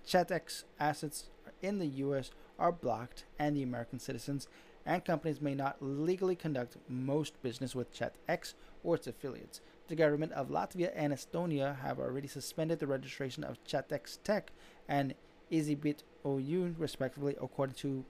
[0.07, 1.29] Chatex assets
[1.61, 2.31] in the U.S.
[2.57, 4.47] are blocked, and the American citizens
[4.85, 8.53] and companies may not legally conduct most business with Chatex
[8.85, 9.59] or its affiliates.
[9.89, 14.51] The government of Latvia and Estonia have already suspended the registration of Chatex Tech
[14.87, 15.13] and
[15.51, 18.05] EasyBit OU, respectively, according to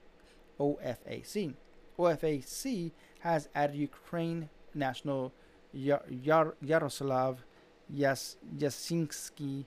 [0.60, 1.56] OFAC.
[1.98, 5.34] OFAC has added Ukraine national
[5.74, 7.44] Yaroslav
[7.90, 9.66] Yas- Yasinski,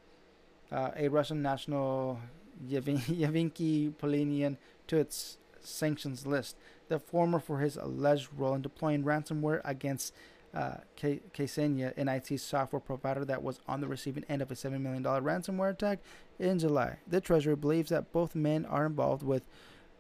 [0.71, 2.21] uh, a Russian national
[2.69, 4.57] Yavinky Polinian,
[4.87, 6.57] to its sanctions list.
[6.89, 10.13] The former for his alleged role in deploying ransomware against
[10.55, 14.81] uh, Kaseya, an IT software provider that was on the receiving end of a $7
[14.81, 16.01] million ransomware attack
[16.39, 16.99] in July.
[17.07, 19.45] The Treasury believes that both men are involved with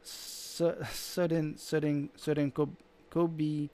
[0.03, 2.51] sudden, sudden, sudden
[3.11, 3.69] Kobe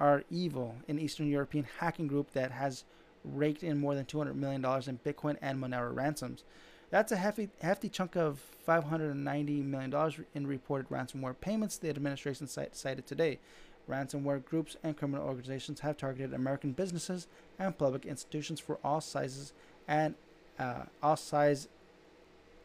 [0.00, 2.84] are evil, an Eastern European hacking group that has
[3.24, 6.42] raked in more than $200 million in Bitcoin and Monero ransoms.
[6.90, 13.06] That's a hefty, hefty chunk of $590 million in reported ransomware payments, the administration cited
[13.06, 13.38] today.
[13.88, 17.26] Ransomware groups and criminal organizations have targeted American businesses
[17.58, 19.52] and public institutions for all sizes
[19.88, 20.14] and
[20.58, 21.68] uh, all size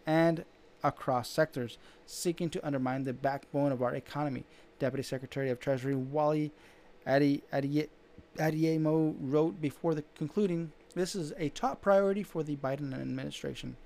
[0.05, 0.45] and
[0.83, 4.43] across sectors, seeking to undermine the backbone of our economy.
[4.79, 6.51] Deputy Secretary of Treasury Wally
[7.05, 13.77] Adeyemo wrote before the concluding, "This is a top priority for the Biden administration."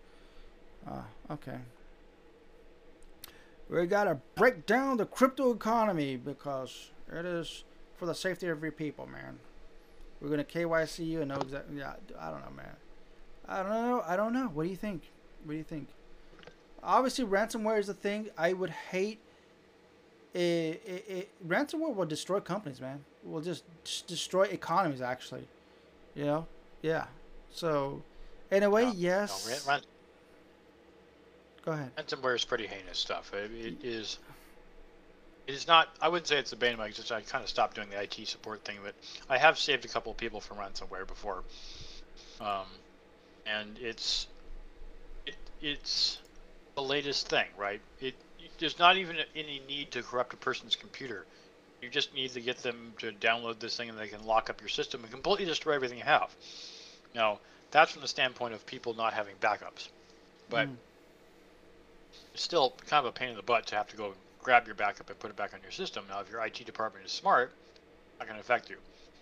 [0.88, 1.60] Uh, okay.
[3.70, 7.64] We gotta break down the crypto economy because it is
[7.96, 9.40] for the safety of your people, man.
[10.20, 11.78] We're gonna KYC you and know exactly.
[11.78, 12.76] Yeah, I don't know, man.
[13.48, 14.04] I don't know.
[14.06, 14.48] I don't know.
[14.48, 15.10] What do you think?
[15.44, 15.88] What do you think?
[16.84, 18.30] Obviously, ransomware is a thing.
[18.38, 19.20] I would hate.
[20.34, 23.04] It, it, it ransomware will destroy companies, man.
[23.24, 25.48] Will just, just destroy economies, actually.
[26.16, 26.48] You know?
[26.82, 27.06] Yeah.
[27.52, 28.02] So,
[28.50, 29.66] in a way, no, yes.
[29.68, 29.82] No, ran-
[31.66, 31.96] Go ahead.
[31.96, 33.32] Ransomware is pretty heinous stuff.
[33.34, 34.18] it, it is
[35.48, 35.90] it is not.
[36.02, 37.12] I wouldn't say it's a bane of my existence.
[37.12, 38.96] I kind of stopped doing the IT support thing, but
[39.30, 41.44] I have saved a couple of people from ransomware before.
[42.40, 42.66] Um,
[43.46, 44.28] and it's
[45.26, 46.20] it, it's
[46.76, 47.82] the latest thing, right?
[48.00, 48.16] It
[48.60, 51.26] there's not even any need to corrupt a person's computer.
[51.82, 54.62] You just need to get them to download this thing, and they can lock up
[54.62, 56.30] your system and completely destroy everything you have.
[57.16, 57.40] Now,
[57.72, 59.90] that's from the standpoint of people not having backups,
[60.50, 60.76] but mm.
[62.34, 64.14] it's still kind of a pain in the butt to have to go
[64.44, 66.06] grab your backup and put it back on your system.
[66.10, 67.52] Now, if your IT department is smart,
[68.20, 68.78] not going to affect you.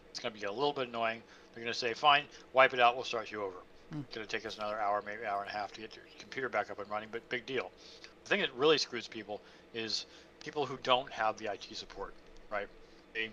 [0.09, 1.21] It's going to be a little bit annoying.
[1.53, 2.23] They're going to say, fine,
[2.53, 3.55] wipe it out, we'll start you over.
[3.93, 4.01] Mm.
[4.01, 5.95] It's going to take us another hour, maybe an hour and a half to get
[5.95, 7.71] your computer back up and running, but big deal.
[8.23, 9.41] The thing that really screws people
[9.73, 10.05] is
[10.43, 12.13] people who don't have the IT support,
[12.51, 12.67] right?
[13.13, 13.29] They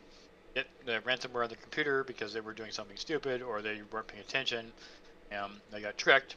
[0.55, 4.07] get the ransomware on the computer because they were doing something stupid or they weren't
[4.07, 4.73] paying attention
[5.31, 6.37] and they got tricked.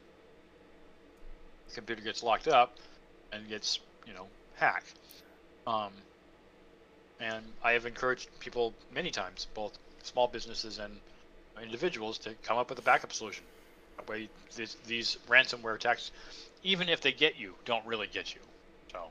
[1.70, 2.78] The computer gets locked up
[3.32, 4.94] and gets, you know, hacked.
[5.68, 5.92] Um,
[7.20, 11.00] and I have encouraged people many times, both small businesses and
[11.62, 13.44] individuals, to come up with a backup solution.
[14.08, 16.12] Way, these, these ransomware attacks,
[16.64, 18.42] even if they get you, don't really get you.
[18.92, 19.06] So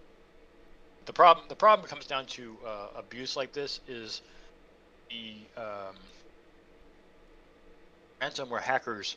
[1.06, 4.22] the problem the problem comes down to uh, abuse like this is
[5.10, 5.96] the um,
[8.20, 9.16] ransomware hackers.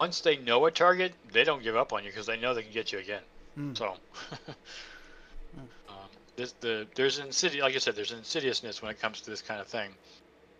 [0.00, 2.62] Once they know a target, they don't give up on you because they know they
[2.62, 3.22] can get you again.
[3.58, 3.76] Mm.
[3.76, 3.94] So.
[6.36, 9.42] this, the there's an insidious, like I said, there's insidiousness when it comes to this
[9.42, 9.90] kind of thing,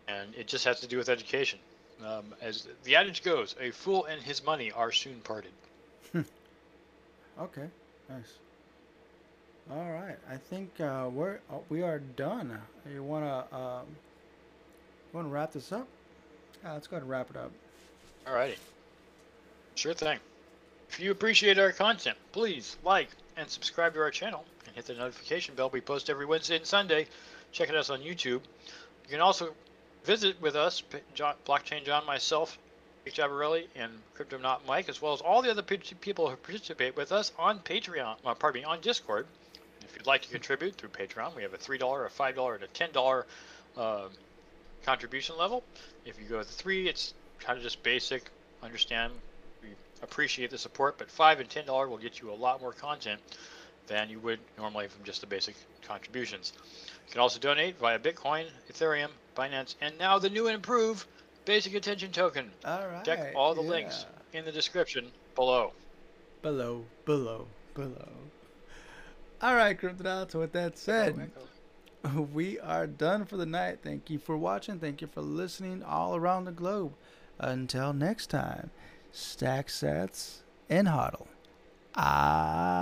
[0.08, 1.58] and it just has to do with education.
[2.04, 5.52] Um, as the adage goes, a fool and his money are soon parted.
[6.14, 7.68] okay,
[8.08, 8.34] nice.
[9.70, 12.56] All right, I think uh, we're uh, we are done.
[12.92, 15.88] You wanna you wanna wrap this up?
[16.64, 17.50] Uh, let's go ahead and wrap it up.
[18.26, 18.56] All righty.
[19.74, 20.18] Sure thing.
[20.88, 24.94] If you appreciate our content, please like and subscribe to our channel and hit the
[24.94, 25.70] notification bell.
[25.70, 27.06] We post every Wednesday and Sunday.
[27.52, 28.40] Check us on YouTube.
[28.40, 29.54] You can also
[30.06, 30.82] visit with us,
[31.14, 32.56] John, Blockchain John, myself,
[33.04, 37.10] Jake Jabarelli, and Cryptonaut Mike, as well as all the other people who participate with
[37.10, 39.26] us on Patreon, uh, pardon me, on Discord.
[39.82, 42.68] If you'd like to contribute through Patreon, we have a $3, a $5, and a
[42.68, 43.24] $10
[43.76, 44.08] uh,
[44.84, 45.64] contribution level.
[46.04, 48.30] If you go to three, it's kind of just basic,
[48.62, 49.12] understand,
[49.62, 49.70] we
[50.02, 53.20] appreciate the support, but 5 and $10 will get you a lot more content
[53.88, 56.52] than you would normally from just the basic contributions.
[57.06, 61.06] You can also donate via Bitcoin, Ethereum, Binance, and now the new and improved
[61.44, 62.50] Basic Attention Token.
[62.64, 63.04] All right.
[63.04, 63.68] Check all the yeah.
[63.70, 65.72] links in the description below.
[66.42, 68.08] Below, below, below.
[69.42, 71.30] All right, Cryptonauts, with that said,
[72.32, 73.80] we are done for the night.
[73.82, 74.78] Thank you for watching.
[74.78, 76.94] Thank you for listening all around the globe.
[77.38, 78.70] Until next time,
[79.12, 80.38] stack sats
[80.70, 81.26] and hodl.
[81.96, 82.76] Adiós.